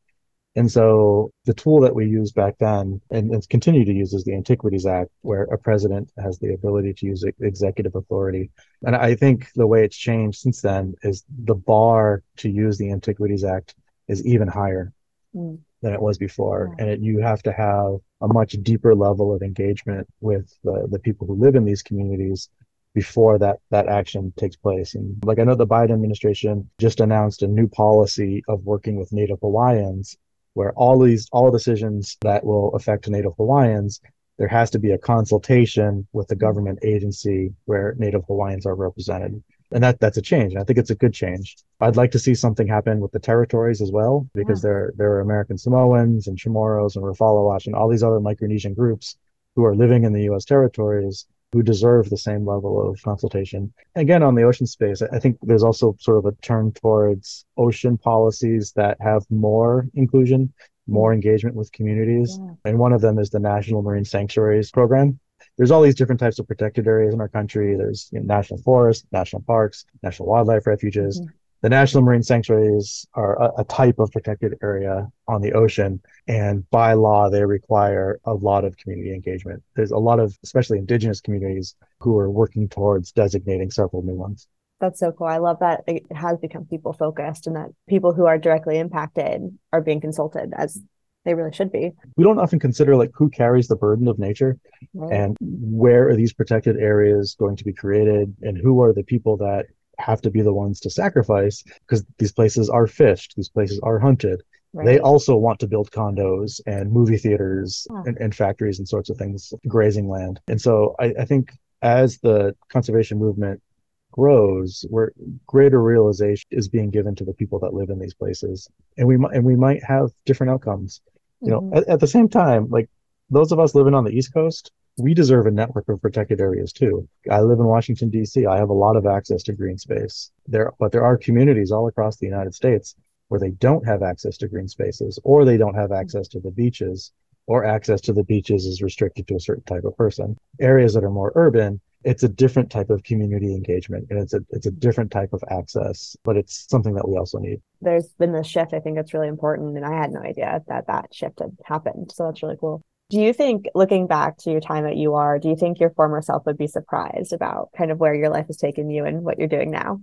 And 0.56 0.72
so 0.72 1.30
the 1.44 1.52
tool 1.52 1.80
that 1.80 1.94
we 1.94 2.06
used 2.06 2.34
back 2.34 2.54
then 2.58 3.00
and, 3.10 3.30
and, 3.30 3.46
continue 3.50 3.84
to 3.84 3.92
use 3.92 4.14
is 4.14 4.24
the 4.24 4.34
Antiquities 4.34 4.86
Act, 4.86 5.10
where 5.20 5.42
a 5.42 5.58
president 5.58 6.10
has 6.18 6.38
the 6.38 6.54
ability 6.54 6.94
to 6.94 7.06
use 7.06 7.24
executive 7.40 7.94
authority. 7.94 8.50
And 8.82 8.96
I 8.96 9.14
think 9.14 9.52
the 9.54 9.66
way 9.66 9.84
it's 9.84 9.96
changed 9.96 10.38
since 10.38 10.62
then 10.62 10.94
is 11.02 11.24
the 11.44 11.54
bar 11.54 12.22
to 12.38 12.48
use 12.48 12.78
the 12.78 12.90
Antiquities 12.90 13.44
Act 13.44 13.74
is 14.08 14.24
even 14.26 14.48
higher 14.48 14.94
mm. 15.34 15.58
than 15.82 15.92
it 15.92 16.00
was 16.00 16.16
before. 16.16 16.70
Yeah. 16.70 16.84
And 16.84 16.90
it, 16.90 17.00
you 17.00 17.20
have 17.20 17.42
to 17.42 17.52
have 17.52 17.98
a 18.22 18.32
much 18.32 18.52
deeper 18.62 18.94
level 18.94 19.34
of 19.34 19.42
engagement 19.42 20.08
with 20.20 20.50
the, 20.64 20.88
the 20.90 20.98
people 20.98 21.26
who 21.26 21.34
live 21.34 21.54
in 21.54 21.66
these 21.66 21.82
communities 21.82 22.48
before 22.94 23.38
that 23.38 23.58
that 23.70 23.88
action 23.88 24.32
takes 24.38 24.56
place. 24.56 24.94
And 24.94 25.22
like 25.22 25.38
I 25.38 25.44
know 25.44 25.54
the 25.54 25.66
Biden 25.66 25.92
administration 25.92 26.70
just 26.80 27.00
announced 27.00 27.42
a 27.42 27.46
new 27.46 27.68
policy 27.68 28.42
of 28.48 28.64
working 28.64 28.96
with 28.96 29.12
Native 29.12 29.38
Hawaiians, 29.42 30.16
where 30.56 30.72
all 30.72 30.98
these 30.98 31.28
all 31.32 31.50
decisions 31.50 32.16
that 32.22 32.42
will 32.42 32.74
affect 32.74 33.06
Native 33.10 33.32
Hawaiians, 33.36 34.00
there 34.38 34.48
has 34.48 34.70
to 34.70 34.78
be 34.78 34.92
a 34.92 34.98
consultation 34.98 36.06
with 36.14 36.28
the 36.28 36.34
government 36.34 36.78
agency 36.82 37.52
where 37.66 37.94
Native 37.98 38.24
Hawaiians 38.26 38.64
are 38.64 38.74
represented. 38.74 39.42
And 39.70 39.84
that 39.84 40.00
that's 40.00 40.16
a 40.16 40.22
change. 40.22 40.54
And 40.54 40.62
I 40.62 40.64
think 40.64 40.78
it's 40.78 40.88
a 40.90 40.94
good 40.94 41.12
change. 41.12 41.56
I'd 41.80 41.96
like 41.96 42.10
to 42.12 42.18
see 42.18 42.34
something 42.34 42.66
happen 42.66 43.00
with 43.00 43.12
the 43.12 43.18
territories 43.18 43.82
as 43.82 43.92
well, 43.92 44.26
because 44.34 44.60
yeah. 44.60 44.68
there 44.68 44.92
there 44.96 45.12
are 45.12 45.20
American 45.20 45.58
Samoans 45.58 46.26
and 46.26 46.38
Chamorros 46.38 46.96
and 46.96 47.04
Refaluwasch 47.04 47.66
and 47.66 47.74
all 47.74 47.90
these 47.90 48.02
other 48.02 48.20
Micronesian 48.20 48.74
groups 48.74 49.18
who 49.56 49.64
are 49.66 49.76
living 49.76 50.04
in 50.04 50.14
the 50.14 50.22
U.S. 50.22 50.46
territories 50.46 51.26
who 51.52 51.62
deserve 51.62 52.10
the 52.10 52.16
same 52.16 52.46
level 52.46 52.90
of 52.90 53.00
consultation. 53.02 53.72
Again, 53.94 54.22
on 54.22 54.34
the 54.34 54.42
ocean 54.42 54.66
space, 54.66 55.00
I 55.02 55.18
think 55.18 55.38
there's 55.42 55.62
also 55.62 55.96
sort 55.98 56.18
of 56.18 56.26
a 56.26 56.32
turn 56.42 56.72
towards 56.72 57.44
ocean 57.56 57.96
policies 57.96 58.72
that 58.76 58.96
have 59.00 59.24
more 59.30 59.88
inclusion, 59.94 60.52
more 60.86 61.12
engagement 61.12 61.56
with 61.56 61.72
communities. 61.72 62.38
Yeah. 62.40 62.54
And 62.64 62.78
one 62.78 62.92
of 62.92 63.00
them 63.00 63.18
is 63.18 63.30
the 63.30 63.38
National 63.38 63.82
Marine 63.82 64.04
Sanctuaries 64.04 64.70
Program. 64.70 65.18
There's 65.56 65.70
all 65.70 65.82
these 65.82 65.94
different 65.94 66.20
types 66.20 66.38
of 66.38 66.46
protected 66.46 66.86
areas 66.86 67.14
in 67.14 67.20
our 67.20 67.28
country. 67.28 67.76
There's 67.76 68.10
you 68.12 68.20
know, 68.20 68.26
national 68.26 68.60
forests, 68.62 69.06
national 69.12 69.42
parks, 69.42 69.86
national 70.02 70.28
wildlife 70.28 70.66
refuges. 70.66 71.20
Mm-hmm. 71.20 71.30
The 71.62 71.68
national 71.70 72.02
marine 72.02 72.22
sanctuaries 72.22 73.06
are 73.14 73.40
a, 73.42 73.60
a, 73.60 73.64
type 73.64 73.98
of 73.98 74.12
protected 74.12 74.54
area 74.62 75.08
on 75.26 75.40
the 75.40 75.52
ocean, 75.52 76.00
and 76.28 76.68
by 76.70 76.92
law, 76.92 77.30
they 77.30 77.44
require 77.44 78.20
a 78.24 78.34
lot 78.34 78.64
of 78.64 78.76
community 78.76 79.14
engagement. 79.14 79.62
There's 79.74 79.90
a 79.90 79.98
lot 79.98 80.20
of, 80.20 80.36
especially 80.44 80.78
indigenous 80.78 81.20
communities, 81.20 81.74
who 82.00 82.18
are 82.18 82.30
working 82.30 82.68
towards 82.68 83.12
designating 83.12 83.70
several 83.70 84.02
new 84.02 84.14
ones. 84.14 84.46
That's 84.80 85.00
so 85.00 85.12
cool. 85.12 85.26
I 85.26 85.38
love 85.38 85.60
that 85.60 85.84
it 85.86 86.04
has 86.12 86.38
become 86.38 86.66
people 86.66 86.92
focused 86.92 87.46
and 87.46 87.56
that 87.56 87.70
people 87.88 88.12
who 88.12 88.26
are 88.26 88.38
directly 88.38 88.78
impacted 88.78 89.42
are 89.72 89.80
being 89.80 90.00
consulted 90.00 90.52
as 90.54 90.80
they 91.24 91.34
really 91.34 91.52
should 91.52 91.72
be. 91.72 91.92
We 92.16 92.24
don't 92.24 92.38
often 92.38 92.58
consider 92.58 92.94
like 92.94 93.10
who 93.14 93.28
carries 93.28 93.68
the 93.68 93.76
burden 93.76 94.06
of 94.06 94.18
nature 94.18 94.58
right. 94.94 95.12
and 95.12 95.36
where 95.40 96.08
are 96.08 96.14
these 96.14 96.32
protected 96.32 96.76
areas 96.76 97.34
going 97.38 97.56
to 97.56 97.64
be 97.64 97.72
created 97.72 98.34
and 98.42 98.56
who 98.56 98.82
are 98.82 98.92
the 98.92 99.02
people 99.02 99.36
that 99.38 99.66
have 99.98 100.20
to 100.22 100.30
be 100.30 100.42
the 100.42 100.52
ones 100.52 100.80
to 100.80 100.90
sacrifice 100.90 101.62
because 101.80 102.04
these 102.18 102.32
places 102.32 102.68
are 102.68 102.86
fished, 102.86 103.34
these 103.36 103.48
places 103.48 103.80
are 103.82 103.98
hunted. 103.98 104.42
Right. 104.72 104.84
They 104.84 104.98
also 104.98 105.36
want 105.36 105.58
to 105.60 105.66
build 105.66 105.90
condos 105.90 106.60
and 106.66 106.92
movie 106.92 107.16
theaters 107.16 107.86
and, 108.04 108.18
and, 108.18 108.34
factories 108.34 108.78
and 108.78 108.86
sorts 108.86 109.08
of 109.08 109.16
things, 109.16 109.54
grazing 109.66 110.08
land. 110.08 110.38
And 110.48 110.60
so 110.60 110.94
I, 110.98 111.14
I 111.20 111.24
think 111.24 111.52
as 111.80 112.18
the 112.18 112.54
conservation 112.68 113.18
movement 113.18 113.62
grows, 114.10 114.84
where 114.90 115.12
greater 115.46 115.82
realization 115.82 116.46
is 116.50 116.68
being 116.68 116.90
given 116.90 117.14
to 117.14 117.24
the 117.24 117.34
people 117.34 117.58
that 117.60 117.74
live 117.74 117.90
in 117.90 117.98
these 117.98 118.14
places, 118.14 118.68
and 118.96 119.06
we 119.06 119.16
might 119.16 119.34
and 119.34 119.44
we 119.44 119.56
might 119.56 119.82
have 119.84 120.10
different 120.24 120.50
outcomes. 120.50 121.00
You 121.40 121.52
mm-hmm. 121.52 121.70
know, 121.70 121.76
at, 121.76 121.88
at 121.88 122.00
the 122.00 122.06
same 122.06 122.28
time, 122.28 122.68
like 122.68 122.88
those 123.30 123.52
of 123.52 123.60
us 123.60 123.74
living 123.74 123.94
on 123.94 124.04
the 124.04 124.10
East 124.10 124.32
Coast, 124.32 124.72
we 124.98 125.14
deserve 125.14 125.46
a 125.46 125.50
network 125.50 125.88
of 125.88 126.00
protected 126.00 126.40
areas 126.40 126.72
too. 126.72 127.08
I 127.30 127.40
live 127.40 127.58
in 127.58 127.66
Washington 127.66 128.08
D.C. 128.10 128.46
I 128.46 128.56
have 128.56 128.70
a 128.70 128.74
lot 128.74 128.96
of 128.96 129.06
access 129.06 129.42
to 129.44 129.52
green 129.52 129.78
space 129.78 130.30
there, 130.46 130.72
but 130.78 130.92
there 130.92 131.04
are 131.04 131.18
communities 131.18 131.70
all 131.70 131.86
across 131.86 132.16
the 132.16 132.26
United 132.26 132.54
States 132.54 132.94
where 133.28 133.40
they 133.40 133.50
don't 133.50 133.86
have 133.86 134.02
access 134.02 134.36
to 134.38 134.48
green 134.48 134.68
spaces, 134.68 135.18
or 135.24 135.44
they 135.44 135.56
don't 135.56 135.74
have 135.74 135.92
access 135.92 136.28
to 136.28 136.40
the 136.40 136.50
beaches, 136.50 137.12
or 137.46 137.64
access 137.64 138.00
to 138.00 138.12
the 138.12 138.24
beaches 138.24 138.64
is 138.66 138.82
restricted 138.82 139.26
to 139.28 139.34
a 139.34 139.40
certain 139.40 139.64
type 139.64 139.84
of 139.84 139.96
person. 139.96 140.36
Areas 140.60 140.94
that 140.94 141.04
are 141.04 141.10
more 141.10 141.32
urban, 141.34 141.80
it's 142.04 142.22
a 142.22 142.28
different 142.28 142.70
type 142.70 142.88
of 142.88 143.02
community 143.02 143.52
engagement 143.52 144.06
and 144.10 144.18
it's 144.20 144.32
a 144.32 144.40
it's 144.50 144.66
a 144.66 144.70
different 144.70 145.10
type 145.10 145.32
of 145.32 145.42
access, 145.50 146.16
but 146.24 146.36
it's 146.36 146.66
something 146.70 146.94
that 146.94 147.08
we 147.08 147.18
also 147.18 147.38
need. 147.38 147.60
There's 147.80 148.08
been 148.18 148.32
this 148.32 148.46
shift. 148.46 148.72
I 148.72 148.80
think 148.80 148.96
it's 148.96 149.12
really 149.12 149.28
important, 149.28 149.76
and 149.76 149.84
I 149.84 149.92
had 149.92 150.12
no 150.12 150.20
idea 150.20 150.62
that 150.68 150.86
that 150.86 151.12
shift 151.12 151.40
had 151.40 151.56
happened. 151.64 152.12
So 152.14 152.26
that's 152.26 152.42
really 152.42 152.56
cool. 152.58 152.82
Do 153.08 153.20
you 153.20 153.32
think, 153.32 153.66
looking 153.74 154.08
back 154.08 154.36
to 154.38 154.50
your 154.50 154.60
time 154.60 154.84
at 154.84 154.96
UR, 154.96 155.38
do 155.38 155.48
you 155.48 155.56
think 155.56 155.78
your 155.78 155.90
former 155.90 156.20
self 156.22 156.44
would 156.44 156.58
be 156.58 156.66
surprised 156.66 157.32
about 157.32 157.70
kind 157.76 157.92
of 157.92 158.00
where 158.00 158.14
your 158.14 158.30
life 158.30 158.48
has 158.48 158.56
taken 158.56 158.90
you 158.90 159.04
and 159.04 159.22
what 159.22 159.38
you're 159.38 159.46
doing 159.46 159.70
now? 159.70 160.00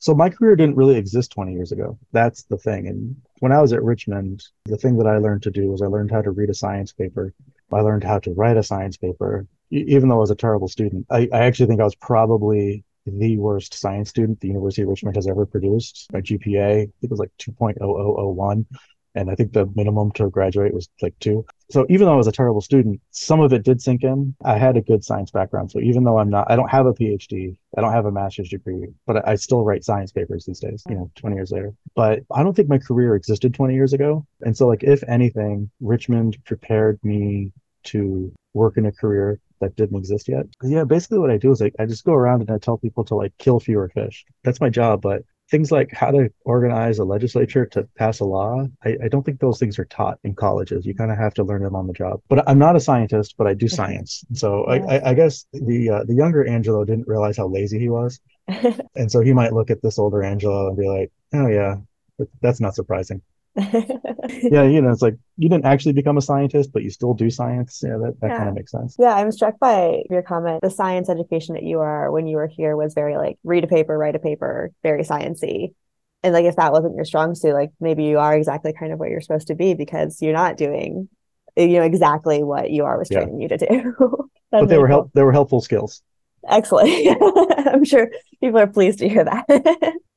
So 0.00 0.14
my 0.14 0.30
career 0.30 0.56
didn't 0.56 0.76
really 0.76 0.96
exist 0.96 1.30
20 1.30 1.52
years 1.52 1.70
ago. 1.70 1.98
That's 2.10 2.42
the 2.44 2.56
thing. 2.56 2.88
And 2.88 3.16
when 3.38 3.52
I 3.52 3.60
was 3.60 3.72
at 3.72 3.84
Richmond, 3.84 4.42
the 4.64 4.78
thing 4.78 4.96
that 4.96 5.06
I 5.06 5.18
learned 5.18 5.42
to 5.44 5.50
do 5.50 5.68
was 5.70 5.80
I 5.80 5.86
learned 5.86 6.10
how 6.10 6.22
to 6.22 6.30
read 6.32 6.50
a 6.50 6.54
science 6.54 6.92
paper. 6.92 7.32
I 7.72 7.80
learned 7.82 8.02
how 8.02 8.18
to 8.20 8.32
write 8.32 8.56
a 8.56 8.62
science 8.64 8.96
paper, 8.96 9.46
even 9.70 10.08
though 10.08 10.16
I 10.16 10.20
was 10.20 10.32
a 10.32 10.36
terrible 10.36 10.68
student. 10.68 11.06
I, 11.08 11.28
I 11.32 11.44
actually 11.44 11.66
think 11.66 11.80
I 11.80 11.84
was 11.84 11.94
probably 11.94 12.82
the 13.06 13.38
worst 13.38 13.74
science 13.74 14.10
student 14.10 14.40
the 14.40 14.48
University 14.48 14.82
of 14.82 14.88
Richmond 14.88 15.16
has 15.16 15.28
ever 15.28 15.46
produced. 15.46 16.08
My 16.12 16.20
GPA, 16.20 16.70
I 16.70 16.74
think 16.74 16.94
it 17.02 17.10
was 17.10 17.20
like 17.20 17.32
2.0001 17.38 18.66
and 19.14 19.30
I 19.30 19.34
think 19.34 19.52
the 19.52 19.70
minimum 19.74 20.12
to 20.12 20.30
graduate 20.30 20.74
was 20.74 20.88
like 21.02 21.14
two. 21.20 21.44
So 21.70 21.86
even 21.88 22.06
though 22.06 22.14
I 22.14 22.16
was 22.16 22.26
a 22.26 22.32
terrible 22.32 22.60
student, 22.60 23.00
some 23.10 23.40
of 23.40 23.52
it 23.52 23.64
did 23.64 23.80
sink 23.80 24.02
in. 24.02 24.34
I 24.44 24.58
had 24.58 24.76
a 24.76 24.80
good 24.80 25.04
science 25.04 25.30
background. 25.30 25.70
So 25.70 25.80
even 25.80 26.04
though 26.04 26.18
I'm 26.18 26.30
not, 26.30 26.50
I 26.50 26.56
don't 26.56 26.70
have 26.70 26.86
a 26.86 26.92
PhD, 26.92 27.56
I 27.76 27.80
don't 27.80 27.92
have 27.92 28.06
a 28.06 28.12
master's 28.12 28.48
degree, 28.48 28.88
but 29.06 29.26
I 29.28 29.34
still 29.36 29.64
write 29.64 29.84
science 29.84 30.12
papers 30.12 30.44
these 30.44 30.60
days, 30.60 30.82
you 30.88 30.94
know, 30.94 31.10
20 31.16 31.36
years 31.36 31.50
later. 31.52 31.72
But 31.94 32.20
I 32.32 32.42
don't 32.42 32.54
think 32.54 32.68
my 32.68 32.78
career 32.78 33.14
existed 33.14 33.54
20 33.54 33.74
years 33.74 33.92
ago. 33.92 34.26
And 34.42 34.56
so, 34.56 34.66
like, 34.66 34.82
if 34.82 35.02
anything, 35.08 35.70
Richmond 35.80 36.38
prepared 36.44 36.98
me 37.02 37.52
to 37.84 38.32
work 38.54 38.76
in 38.76 38.86
a 38.86 38.92
career 38.92 39.40
that 39.60 39.76
didn't 39.76 39.98
exist 39.98 40.28
yet. 40.28 40.46
Yeah, 40.62 40.84
basically 40.84 41.18
what 41.18 41.30
I 41.30 41.36
do 41.36 41.50
is 41.50 41.60
like 41.60 41.74
I 41.78 41.86
just 41.86 42.04
go 42.04 42.14
around 42.14 42.40
and 42.40 42.50
I 42.50 42.58
tell 42.58 42.78
people 42.78 43.04
to 43.04 43.14
like 43.14 43.32
kill 43.38 43.60
fewer 43.60 43.88
fish. 43.88 44.24
That's 44.42 44.60
my 44.60 44.70
job, 44.70 45.02
but 45.02 45.22
things 45.50 45.72
like 45.72 45.90
how 45.92 46.10
to 46.10 46.30
organize 46.44 46.98
a 46.98 47.04
legislature 47.04 47.66
to 47.66 47.82
pass 47.96 48.20
a 48.20 48.24
law, 48.24 48.66
I, 48.84 48.96
I 49.04 49.08
don't 49.08 49.24
think 49.24 49.40
those 49.40 49.58
things 49.58 49.78
are 49.78 49.84
taught 49.86 50.18
in 50.22 50.34
colleges. 50.34 50.86
You 50.86 50.94
kind 50.94 51.10
of 51.10 51.18
have 51.18 51.34
to 51.34 51.44
learn 51.44 51.62
them 51.62 51.74
on 51.74 51.86
the 51.86 51.92
job. 51.92 52.20
But 52.28 52.48
I'm 52.48 52.58
not 52.58 52.76
a 52.76 52.80
scientist, 52.80 53.34
but 53.36 53.46
I 53.46 53.54
do 53.54 53.68
science. 53.68 54.24
So 54.32 54.64
I, 54.64 54.76
I, 54.76 55.10
I, 55.10 55.14
guess 55.14 55.46
the 55.52 55.90
uh, 55.90 56.04
the 56.04 56.14
younger 56.14 56.46
Angelo 56.46 56.84
didn't 56.84 57.08
realize 57.08 57.36
how 57.36 57.48
lazy 57.48 57.78
he 57.78 57.88
was, 57.88 58.20
and 58.94 59.10
so 59.10 59.20
he 59.20 59.32
might 59.32 59.52
look 59.52 59.70
at 59.70 59.82
this 59.82 59.98
older 59.98 60.22
Angelo 60.22 60.68
and 60.68 60.76
be 60.76 60.88
like, 60.88 61.10
"Oh 61.34 61.48
yeah, 61.48 61.76
that's 62.40 62.60
not 62.60 62.74
surprising." 62.74 63.20
Yeah, 63.60 64.62
you 64.64 64.80
know, 64.80 64.90
it's 64.90 65.02
like 65.02 65.16
you 65.36 65.48
didn't 65.48 65.64
actually 65.64 65.92
become 65.92 66.16
a 66.16 66.22
scientist, 66.22 66.72
but 66.72 66.82
you 66.82 66.90
still 66.90 67.14
do 67.14 67.30
science. 67.30 67.82
Yeah, 67.84 67.96
that, 68.02 68.16
that 68.20 68.28
yeah. 68.28 68.36
kind 68.36 68.48
of 68.48 68.54
makes 68.54 68.72
sense. 68.72 68.96
Yeah, 68.98 69.14
I'm 69.14 69.32
struck 69.32 69.58
by 69.58 70.02
your 70.10 70.22
comment. 70.22 70.62
The 70.62 70.70
science 70.70 71.08
education 71.08 71.54
that 71.54 71.64
you 71.64 71.80
are 71.80 72.10
when 72.10 72.26
you 72.26 72.36
were 72.36 72.46
here 72.46 72.76
was 72.76 72.94
very 72.94 73.16
like 73.16 73.38
read 73.44 73.64
a 73.64 73.66
paper, 73.66 73.96
write 73.96 74.16
a 74.16 74.20
paper, 74.20 74.70
very 74.82 75.02
sciency. 75.02 75.74
And 76.22 76.34
like 76.34 76.44
if 76.44 76.56
that 76.56 76.72
wasn't 76.72 76.96
your 76.96 77.04
strong 77.04 77.34
suit, 77.34 77.54
like 77.54 77.70
maybe 77.80 78.04
you 78.04 78.18
are 78.18 78.36
exactly 78.36 78.72
kind 78.72 78.92
of 78.92 78.98
what 78.98 79.10
you're 79.10 79.22
supposed 79.22 79.48
to 79.48 79.54
be 79.54 79.74
because 79.74 80.20
you're 80.20 80.34
not 80.34 80.56
doing 80.56 81.08
eh, 81.56 81.64
you 81.64 81.78
know 81.78 81.84
exactly 81.84 82.42
what 82.42 82.70
you 82.70 82.84
are 82.84 82.98
was 82.98 83.08
training 83.08 83.40
yeah. 83.40 83.42
you 83.42 83.48
to 83.48 83.56
do. 83.58 84.30
but 84.50 84.68
they 84.68 84.78
were 84.78 84.88
help 84.88 85.10
they 85.14 85.22
were 85.22 85.32
helpful 85.32 85.60
skills. 85.60 86.02
Excellent. 86.48 86.88
I'm 87.66 87.84
sure 87.84 88.10
people 88.40 88.58
are 88.58 88.66
pleased 88.66 88.98
to 89.00 89.08
hear 89.08 89.24
that. 89.24 89.46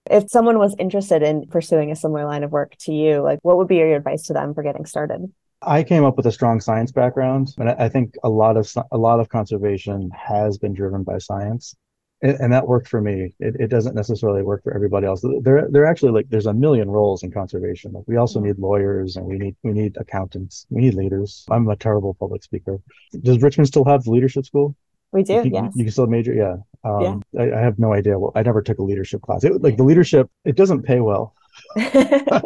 If 0.09 0.29
someone 0.29 0.59
was 0.59 0.75
interested 0.77 1.23
in 1.23 1.47
pursuing 1.47 1.91
a 1.91 1.95
similar 1.95 2.25
line 2.25 2.43
of 2.43 2.51
work 2.51 2.75
to 2.81 2.93
you, 2.93 3.21
like 3.21 3.39
what 3.41 3.57
would 3.57 3.67
be 3.67 3.77
your 3.77 3.95
advice 3.95 4.23
to 4.23 4.33
them 4.33 4.53
for 4.53 4.63
getting 4.63 4.85
started? 4.85 5.31
I 5.65 5.83
came 5.83 6.03
up 6.03 6.17
with 6.17 6.25
a 6.25 6.31
strong 6.31 6.59
science 6.59 6.91
background, 6.91 7.53
and 7.57 7.69
I 7.69 7.87
think 7.87 8.15
a 8.23 8.29
lot 8.29 8.57
of 8.57 8.71
a 8.91 8.97
lot 8.97 9.19
of 9.19 9.29
conservation 9.29 10.11
has 10.11 10.57
been 10.57 10.73
driven 10.73 11.03
by 11.03 11.19
science, 11.19 11.75
and, 12.21 12.51
that 12.51 12.67
worked 12.67 12.87
for 12.87 13.01
me. 13.01 13.33
It, 13.39 13.55
it, 13.59 13.67
doesn't 13.67 13.95
necessarily 13.95 14.43
work 14.43 14.63
for 14.63 14.73
everybody 14.73 15.07
else. 15.07 15.23
There, 15.41 15.67
there 15.69 15.85
actually 15.85 16.11
like 16.11 16.29
there's 16.29 16.45
a 16.45 16.53
million 16.53 16.89
roles 16.89 17.23
in 17.23 17.31
conservation. 17.31 17.93
Like 17.93 18.03
we 18.07 18.17
also 18.17 18.39
mm-hmm. 18.39 18.49
need 18.49 18.59
lawyers, 18.59 19.15
and 19.15 19.25
we 19.25 19.37
need 19.37 19.55
we 19.63 19.71
need 19.71 19.97
accountants, 19.97 20.65
we 20.69 20.81
need 20.81 20.95
leaders. 20.95 21.45
I'm 21.49 21.67
a 21.69 21.75
terrible 21.75 22.13
public 22.13 22.43
speaker. 22.43 22.79
Does 23.21 23.41
Richmond 23.41 23.67
still 23.67 23.85
have 23.85 24.03
the 24.03 24.11
leadership 24.11 24.45
school? 24.45 24.75
We 25.11 25.23
do, 25.23 25.33
you, 25.33 25.51
yes. 25.53 25.73
You 25.75 25.83
can 25.83 25.91
still 25.91 26.07
major, 26.07 26.33
yeah. 26.33 26.57
Um, 26.84 27.24
yeah. 27.32 27.41
I, 27.41 27.60
I, 27.60 27.62
have 27.62 27.80
no 27.80 27.93
idea. 27.93 28.19
Well, 28.19 28.34
I 28.36 28.43
never 28.43 28.62
took 28.62 28.80
a 28.80 28.84
leadership 28.84 29.22
class. 29.22 29.43
It, 29.43 29.62
like 29.62 29.78
the 29.78 29.84
leadership, 29.84 30.30
it 30.43 30.58
doesn't 30.58 30.84
pay 30.84 31.00
well. 31.00 31.34
uh, 31.76 32.41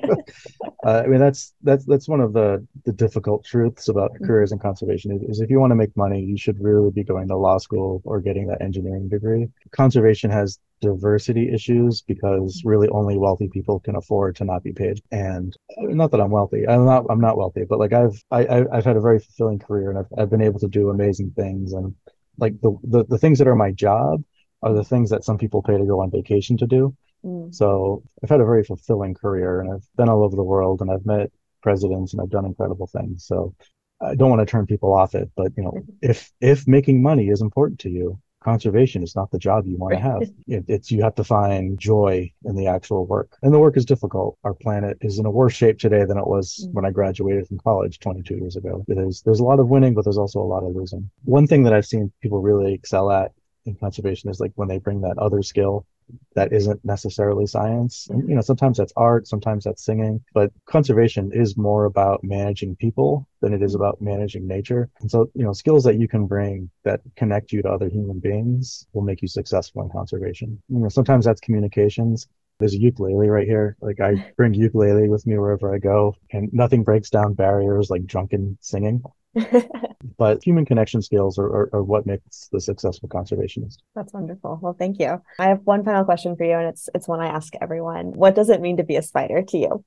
I 0.84 1.08
mean, 1.08 1.20
that's 1.20 1.54
that's 1.64 1.86
that's 1.86 2.08
one 2.08 2.20
of 2.20 2.34
the 2.34 2.66
the 2.86 2.92
difficult 2.92 3.46
truths 3.46 3.88
about 3.88 4.14
mm-hmm. 4.14 4.26
careers 4.26 4.52
in 4.52 4.60
conservation 4.60 5.12
is, 5.12 5.22
is 5.24 5.42
if 5.42 5.50
you 5.50 5.60
want 5.60 5.72
to 5.72 5.76
make 5.76 5.96
money, 5.96 6.22
you 6.22 6.38
should 6.38 6.62
really 6.62 6.92
be 6.92 7.04
going 7.04 7.28
to 7.30 7.38
law 7.38 7.58
school 7.58 8.02
or 8.06 8.20
getting 8.20 8.48
that 8.48 8.62
engineering 8.62 9.08
degree. 9.08 9.48
Conservation 9.72 10.30
has 10.30 10.60
diversity 10.82 11.52
issues 11.52 12.02
because 12.02 12.60
mm-hmm. 12.60 12.70
really 12.70 12.90
only 12.90 13.18
wealthy 13.18 13.48
people 13.48 13.80
can 13.80 13.96
afford 13.96 14.36
to 14.36 14.46
not 14.46 14.64
be 14.64 14.74
paid. 14.74 15.02
And 15.12 15.56
not 15.78 16.12
that 16.12 16.22
I'm 16.22 16.32
wealthy, 16.32 16.68
I'm 16.68 16.86
not 16.86 17.06
I'm 17.10 17.22
not 17.22 17.38
wealthy, 17.38 17.64
but 17.64 17.80
like 17.80 17.94
I've 17.94 18.22
I, 18.32 18.66
I've 18.72 18.86
had 18.86 18.98
a 18.98 19.02
very 19.02 19.20
fulfilling 19.20 19.60
career 19.60 19.90
and 19.90 20.00
I've 20.00 20.10
I've 20.18 20.30
been 20.30 20.42
able 20.42 20.60
to 20.60 20.68
do 20.68 20.90
amazing 20.90 21.32
things 21.36 21.74
and 21.74 21.96
like 22.38 22.60
the, 22.62 22.78
the 22.84 23.06
the 23.06 23.18
things 23.18 23.40
that 23.40 23.48
are 23.48 23.56
my 23.56 23.72
job 23.72 24.24
are 24.62 24.74
the 24.74 24.84
things 24.84 25.10
that 25.10 25.24
some 25.24 25.38
people 25.38 25.62
pay 25.62 25.78
to 25.78 25.86
go 25.86 26.02
on 26.02 26.12
vacation 26.12 26.58
to 26.58 26.68
do. 26.68 26.96
Mm. 27.24 27.54
So 27.54 28.04
I've 28.24 28.30
had 28.30 28.42
a 28.42 28.46
very 28.46 28.64
fulfilling 28.64 29.14
career 29.14 29.62
and 29.62 29.72
I've 29.72 29.88
been 29.96 30.10
all 30.10 30.24
over 30.24 30.36
the 30.36 30.44
world 30.44 30.82
and 30.82 30.92
I've 30.92 31.06
met 31.06 31.32
presidents 31.62 32.14
and 32.14 32.22
I've 32.22 32.30
done 32.30 32.46
incredible 32.46 32.88
things. 32.88 33.26
So 33.26 33.56
I 34.02 34.16
don't 34.16 34.30
want 34.30 34.42
to 34.42 34.52
turn 34.52 34.66
people 34.66 34.94
off 34.94 35.16
it, 35.16 35.30
but 35.36 35.52
you 35.58 35.64
know, 35.64 35.72
mm-hmm. 35.72 35.92
if 36.02 36.32
if 36.42 36.68
making 36.68 37.02
money 37.02 37.30
is 37.30 37.42
important 37.42 37.80
to 37.82 37.90
you, 37.90 38.20
conservation 38.48 39.04
is 39.04 39.14
not 39.14 39.30
the 39.30 39.38
job 39.38 39.68
you 39.68 39.76
want 39.76 39.94
to 39.94 40.00
have. 40.00 40.22
It, 40.48 40.64
it's 40.70 40.92
you 40.92 41.04
have 41.04 41.16
to 41.16 41.26
find 41.26 41.78
joy 41.78 42.32
in 42.46 42.56
the 42.56 42.68
actual 42.68 43.06
work, 43.06 43.30
and 43.42 43.54
the 43.54 43.60
work 43.60 43.76
is 43.76 43.84
difficult. 43.84 44.38
Our 44.46 44.54
planet 44.54 44.98
is 45.02 45.20
in 45.20 45.26
a 45.26 45.30
worse 45.30 45.54
shape 45.54 45.78
today 45.78 46.06
than 46.06 46.18
it 46.18 46.26
was 46.26 46.46
mm. 46.66 46.74
when 46.74 46.86
I 46.86 46.92
graduated 46.92 47.48
from 47.48 47.58
college 47.58 48.00
22 48.00 48.36
years 48.36 48.56
ago. 48.56 48.86
There's 48.88 49.22
there's 49.24 49.42
a 49.42 49.44
lot 49.44 49.60
of 49.60 49.68
winning, 49.68 49.94
but 49.94 50.06
there's 50.06 50.18
also 50.18 50.40
a 50.40 50.52
lot 50.54 50.64
of 50.64 50.74
losing. 50.74 51.10
One 51.26 51.48
thing 51.48 51.64
that 51.64 51.74
I've 51.74 51.86
seen 51.86 52.14
people 52.22 52.42
really 52.42 52.74
excel 52.74 53.12
at 53.12 53.34
in 53.66 53.76
conservation 53.76 54.30
is 54.30 54.40
like 54.40 54.54
when 54.56 54.70
they 54.70 54.78
bring 54.78 55.02
that 55.02 55.18
other 55.18 55.44
skill 55.44 55.86
that 56.36 56.54
isn't 56.54 56.84
necessarily 56.86 57.46
science. 57.46 58.08
And, 58.10 58.28
you 58.30 58.36
know, 58.36 58.42
sometimes 58.42 58.78
that's 58.78 58.94
art, 58.96 59.28
sometimes 59.28 59.64
that's 59.64 59.84
singing, 59.84 60.24
but 60.34 60.52
conservation 60.66 61.32
is 61.34 61.58
more 61.58 61.86
about 61.86 62.24
managing 62.24 62.76
people 62.76 63.28
than 63.42 63.54
it 63.54 63.62
is 63.62 63.74
mm-hmm. 63.74 63.84
about 63.84 64.02
managing 64.02 64.48
nature. 64.48 64.90
And 65.00 65.10
so, 65.10 65.30
you 65.34 65.44
know, 65.44 65.54
skills 65.54 65.84
that 65.84 66.00
you 66.00 66.08
can 66.08 66.26
bring 66.28 66.70
that 66.84 67.02
connect 67.16 67.52
you 67.52 67.62
to 67.62 67.70
other 67.70 67.90
human 67.90 68.20
beings 68.20 68.88
will 68.94 69.02
make 69.04 69.22
you 69.22 69.28
successful 69.28 69.84
in 69.84 69.90
conservation. 69.90 70.62
You 70.70 70.80
know, 70.80 70.90
sometimes 70.90 71.26
that's 71.26 71.42
communications. 71.42 72.28
There's 72.60 72.74
a 72.74 72.80
ukulele 72.80 73.30
right 73.30 73.48
here. 73.48 73.78
Like 73.82 74.00
I 74.00 74.32
bring 74.38 74.54
ukulele 74.54 75.10
with 75.10 75.26
me 75.28 75.38
wherever 75.38 75.74
I 75.74 75.78
go, 75.78 76.16
and 76.32 76.50
nothing 76.54 76.84
breaks 76.84 77.10
down 77.10 77.34
barriers 77.34 77.90
like 77.90 78.06
drunken 78.06 78.58
singing. 78.62 79.04
but 80.18 80.44
human 80.44 80.66
connection 80.66 81.02
skills 81.02 81.38
are, 81.38 81.46
are, 81.46 81.70
are, 81.74 81.84
what 81.84 82.06
makes 82.06 82.50
the 82.52 82.60
successful 82.60 83.08
conservationist. 83.08 83.78
That's 83.94 84.14
wonderful. 84.14 84.60
Well, 84.62 84.76
thank 84.78 85.00
you. 85.00 85.22
I 85.38 85.50
have 85.50 85.62
one 85.64 85.84
final 85.84 86.06
question 86.06 86.36
for 86.36 86.44
you, 86.44 86.54
and 86.54 86.68
it's 86.68 86.90
it's 86.96 87.08
one 87.08 87.20
I 87.20 87.28
ask 87.28 87.54
everyone. 87.62 88.14
What 88.14 88.36
does 88.36 88.50
it 88.50 88.62
mean 88.62 88.78
to 88.78 88.84
be 88.84 88.96
a 88.96 89.02
spider 89.02 89.44
to 89.44 89.58
you? 89.58 89.86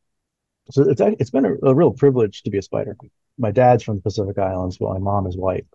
So 0.71 0.89
it's 0.89 1.01
it's 1.01 1.31
been 1.31 1.47
a, 1.47 1.55
a 1.63 1.75
real 1.75 1.93
privilege 1.93 2.43
to 2.43 2.51
be 2.51 2.59
a 2.59 2.63
spider. 2.63 2.97
My 3.39 3.51
dad's 3.51 3.83
from 3.83 3.97
the 3.97 4.03
Pacific 4.03 4.39
Islands, 4.39 4.79
while 4.79 4.93
my 4.95 5.01
mom 5.01 5.27
is 5.27 5.37
white. 5.37 5.67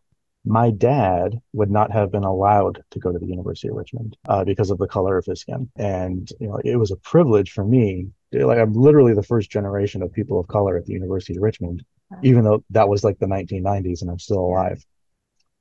My 0.45 0.69
dad 0.69 1.39
would 1.53 1.71
not 1.71 1.91
have 1.91 2.11
been 2.11 2.23
allowed 2.23 2.83
to 2.91 2.99
go 2.99 3.11
to 3.11 3.19
the 3.19 3.25
University 3.25 3.67
of 3.69 3.75
Richmond 3.75 4.15
uh, 4.29 4.43
because 4.43 4.69
of 4.69 4.77
the 4.77 4.87
color 4.87 5.17
of 5.17 5.25
his 5.25 5.41
skin, 5.41 5.69
and 5.75 6.29
you 6.39 6.47
know 6.47 6.59
it 6.63 6.77
was 6.77 6.91
a 6.91 6.97
privilege 6.97 7.51
for 7.51 7.65
me 7.65 8.09
like 8.43 8.57
I'm 8.57 8.73
literally 8.73 9.13
the 9.13 9.23
first 9.23 9.49
generation 9.49 10.01
of 10.01 10.11
people 10.11 10.39
of 10.39 10.47
color 10.47 10.77
at 10.77 10.85
the 10.85 10.93
University 10.93 11.37
of 11.37 11.43
Richmond, 11.43 11.83
even 12.23 12.43
though 12.43 12.63
that 12.71 12.89
was 12.89 13.03
like 13.03 13.19
the 13.19 13.27
1990s 13.27 14.01
and 14.01 14.11
I'm 14.11 14.19
still 14.19 14.39
alive. 14.39 14.83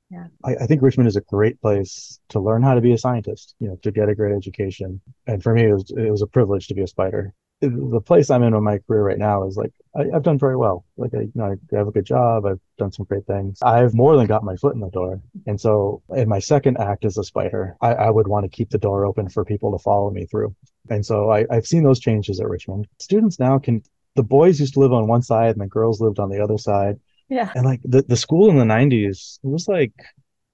Yeah. 0.09 0.27
I, 0.43 0.55
I, 0.55 0.67
think 0.67 0.81
Richmond 0.81 1.07
is 1.07 1.15
a 1.15 1.21
great 1.21 1.59
place 1.61 2.19
to 2.29 2.39
learn 2.39 2.61
how 2.61 2.75
to 2.75 2.81
be 2.81 2.93
a 2.93 2.97
scientist, 2.97 3.55
you 3.59 3.67
know, 3.67 3.75
to 3.81 3.91
get 3.91 4.07
a 4.07 4.13
great 4.13 4.35
education. 4.35 5.01
And 5.25 5.41
for 5.41 5.53
me, 5.53 5.63
it 5.63 5.73
was, 5.73 5.91
it 5.97 6.11
was 6.11 6.21
a 6.21 6.27
privilege 6.27 6.67
to 6.67 6.75
be 6.75 6.83
a 6.83 6.87
spider. 6.87 7.33
The 7.61 8.01
place 8.01 8.29
I'm 8.29 8.43
in 8.43 8.53
in 8.53 8.63
my 8.63 8.79
career 8.79 9.01
right 9.01 9.17
now 9.17 9.47
is 9.47 9.55
like, 9.55 9.71
I, 9.95 10.05
have 10.13 10.23
done 10.23 10.37
very 10.37 10.57
well. 10.57 10.85
Like, 10.97 11.13
I, 11.13 11.21
you 11.21 11.31
know, 11.35 11.55
I 11.73 11.75
have 11.75 11.87
a 11.87 11.91
good 11.91 12.05
job. 12.05 12.45
I've 12.45 12.59
done 12.77 12.91
some 12.91 13.05
great 13.05 13.25
things. 13.25 13.59
I've 13.61 13.93
more 13.93 14.17
than 14.17 14.27
got 14.27 14.43
my 14.43 14.55
foot 14.57 14.75
in 14.75 14.81
the 14.81 14.89
door. 14.89 15.21
And 15.47 15.59
so 15.59 16.03
in 16.09 16.27
my 16.27 16.39
second 16.39 16.77
act 16.77 17.05
as 17.05 17.17
a 17.17 17.23
spider, 17.23 17.77
I, 17.81 17.93
I 17.93 18.09
would 18.09 18.27
want 18.27 18.43
to 18.43 18.49
keep 18.49 18.69
the 18.69 18.77
door 18.77 19.05
open 19.05 19.29
for 19.29 19.45
people 19.45 19.71
to 19.71 19.81
follow 19.81 20.11
me 20.11 20.25
through. 20.25 20.53
And 20.89 21.05
so 21.05 21.31
I, 21.31 21.45
I've 21.49 21.65
seen 21.65 21.83
those 21.83 21.99
changes 21.99 22.39
at 22.39 22.49
Richmond. 22.49 22.87
Students 22.99 23.39
now 23.39 23.57
can 23.57 23.83
the 24.15 24.23
boys 24.23 24.59
used 24.59 24.73
to 24.73 24.79
live 24.79 24.93
on 24.93 25.07
one 25.07 25.21
side 25.21 25.51
and 25.51 25.61
the 25.61 25.67
girls 25.67 26.01
lived 26.01 26.19
on 26.19 26.29
the 26.29 26.41
other 26.41 26.57
side. 26.57 26.99
Yeah. 27.29 27.51
And 27.55 27.65
like 27.65 27.81
the, 27.83 28.01
the 28.01 28.15
school 28.15 28.49
in 28.49 28.57
the 28.57 28.65
90s, 28.65 29.39
it 29.43 29.47
was 29.47 29.67
like 29.67 29.93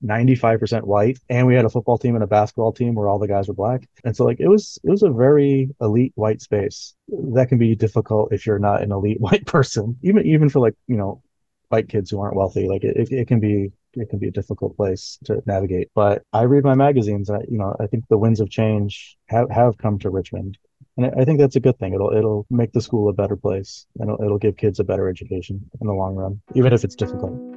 95% 0.04 0.84
white 0.84 1.20
and 1.30 1.46
we 1.46 1.56
had 1.56 1.66
a 1.66 1.70
football 1.70 1.98
team 1.98 2.16
and 2.16 2.24
a 2.24 2.28
basketball 2.28 2.72
team 2.72 2.96
where 2.96 3.08
all 3.08 3.20
the 3.20 3.28
guys 3.28 3.48
were 3.48 3.54
black. 3.54 3.88
And 4.04 4.16
so 4.16 4.26
like 4.26 4.40
it 4.40 4.48
was 4.48 4.80
it 4.84 4.90
was 4.90 5.04
a 5.04 5.10
very 5.10 5.70
elite 5.80 6.14
white 6.16 6.42
space. 6.42 6.96
That 7.10 7.50
can 7.50 7.58
be 7.58 7.76
difficult 7.76 8.34
if 8.34 8.46
you're 8.46 8.60
not 8.60 8.82
an 8.82 8.92
elite 8.92 9.20
white 9.22 9.46
person. 9.46 9.98
Even 10.02 10.26
even 10.26 10.50
for 10.50 10.60
like, 10.60 10.76
you 10.88 10.98
know, 10.98 11.22
white 11.70 11.90
kids 11.90 12.10
who 12.10 12.20
aren't 12.20 12.36
wealthy, 12.36 12.68
like 12.68 12.84
it, 12.84 13.12
it, 13.12 13.28
can 13.28 13.40
be 13.40 13.72
it 13.94 14.10
can 14.10 14.20
be 14.20 14.28
a 14.28 14.32
difficult 14.32 14.76
place 14.76 15.20
to 15.26 15.42
navigate. 15.46 15.90
But 15.94 16.24
I 16.34 16.44
read 16.44 16.64
my 16.64 16.76
magazines 16.76 17.30
I, 17.30 17.40
you 17.50 17.58
know, 17.58 17.76
I 17.80 17.88
think 17.88 18.06
the 18.10 18.18
winds 18.18 18.40
of 18.40 18.50
change 18.50 19.18
have, 19.28 19.50
have 19.50 19.78
come 19.78 20.00
to 20.00 20.10
Richmond 20.10 20.58
and 20.98 21.06
I 21.20 21.26
think 21.26 21.40
that's 21.40 21.56
a 21.56 21.60
good 21.60 21.78
thing. 21.80 21.94
It'll 21.94 22.14
it'll 22.16 22.46
make 22.50 22.74
the 22.74 22.82
school 22.82 23.10
a 23.10 23.14
better 23.14 23.36
place, 23.36 23.86
and 24.00 24.10
it'll, 24.10 24.24
it'll 24.24 24.38
give 24.38 24.58
kids 24.58 24.80
a 24.80 24.84
better 24.84 25.10
education 25.10 25.70
in 25.80 25.88
the 25.88 25.94
long 25.94 26.16
run, 26.16 26.42
even 26.54 26.74
if 26.74 26.84
it's 26.84 26.96
difficult. 26.96 27.51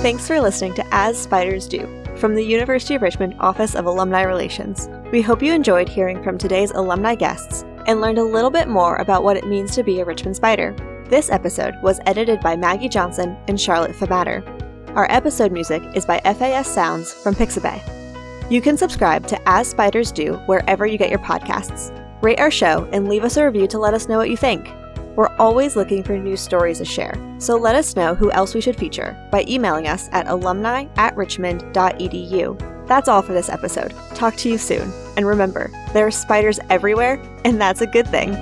Thanks 0.00 0.28
for 0.28 0.40
listening 0.40 0.74
to 0.74 0.94
As 0.94 1.20
Spiders 1.20 1.66
Do 1.66 1.80
from 2.18 2.36
the 2.36 2.44
University 2.44 2.94
of 2.94 3.02
Richmond 3.02 3.34
Office 3.40 3.74
of 3.74 3.84
Alumni 3.86 4.22
Relations. 4.22 4.88
We 5.10 5.20
hope 5.20 5.42
you 5.42 5.52
enjoyed 5.52 5.88
hearing 5.88 6.22
from 6.22 6.38
today's 6.38 6.70
alumni 6.70 7.16
guests 7.16 7.64
and 7.88 8.00
learned 8.00 8.18
a 8.18 8.24
little 8.24 8.48
bit 8.48 8.68
more 8.68 8.94
about 8.96 9.24
what 9.24 9.36
it 9.36 9.48
means 9.48 9.74
to 9.74 9.82
be 9.82 9.98
a 9.98 10.04
Richmond 10.04 10.36
Spider. 10.36 10.72
This 11.08 11.30
episode 11.30 11.74
was 11.82 11.98
edited 12.06 12.40
by 12.40 12.54
Maggie 12.54 12.88
Johnson 12.88 13.36
and 13.48 13.60
Charlotte 13.60 13.96
Pfamatter. 13.96 14.46
Our 14.94 15.10
episode 15.10 15.50
music 15.50 15.82
is 15.94 16.06
by 16.06 16.20
FAS 16.20 16.68
Sounds 16.68 17.12
from 17.12 17.34
Pixabay. 17.34 17.82
You 18.52 18.60
can 18.60 18.76
subscribe 18.76 19.26
to 19.26 19.48
As 19.48 19.68
Spiders 19.68 20.12
Do 20.12 20.34
wherever 20.46 20.86
you 20.86 20.96
get 20.96 21.10
your 21.10 21.18
podcasts. 21.18 21.92
Rate 22.22 22.38
our 22.38 22.52
show 22.52 22.88
and 22.92 23.08
leave 23.08 23.24
us 23.24 23.36
a 23.36 23.44
review 23.44 23.66
to 23.66 23.80
let 23.80 23.94
us 23.94 24.08
know 24.08 24.18
what 24.18 24.30
you 24.30 24.36
think. 24.36 24.70
We're 25.18 25.34
always 25.40 25.74
looking 25.74 26.04
for 26.04 26.16
new 26.16 26.36
stories 26.36 26.78
to 26.78 26.84
share, 26.84 27.12
so 27.38 27.56
let 27.56 27.74
us 27.74 27.96
know 27.96 28.14
who 28.14 28.30
else 28.30 28.54
we 28.54 28.60
should 28.60 28.76
feature 28.76 29.16
by 29.32 29.44
emailing 29.48 29.88
us 29.88 30.08
at 30.12 30.28
alumni 30.28 30.84
at 30.94 31.16
richmond.edu. 31.16 32.86
That's 32.86 33.08
all 33.08 33.22
for 33.22 33.32
this 33.32 33.48
episode. 33.48 33.92
Talk 34.14 34.36
to 34.36 34.48
you 34.48 34.58
soon. 34.58 34.92
And 35.16 35.26
remember, 35.26 35.72
there 35.92 36.06
are 36.06 36.12
spiders 36.12 36.60
everywhere, 36.70 37.20
and 37.44 37.60
that's 37.60 37.80
a 37.80 37.86
good 37.88 38.06
thing. 38.06 38.36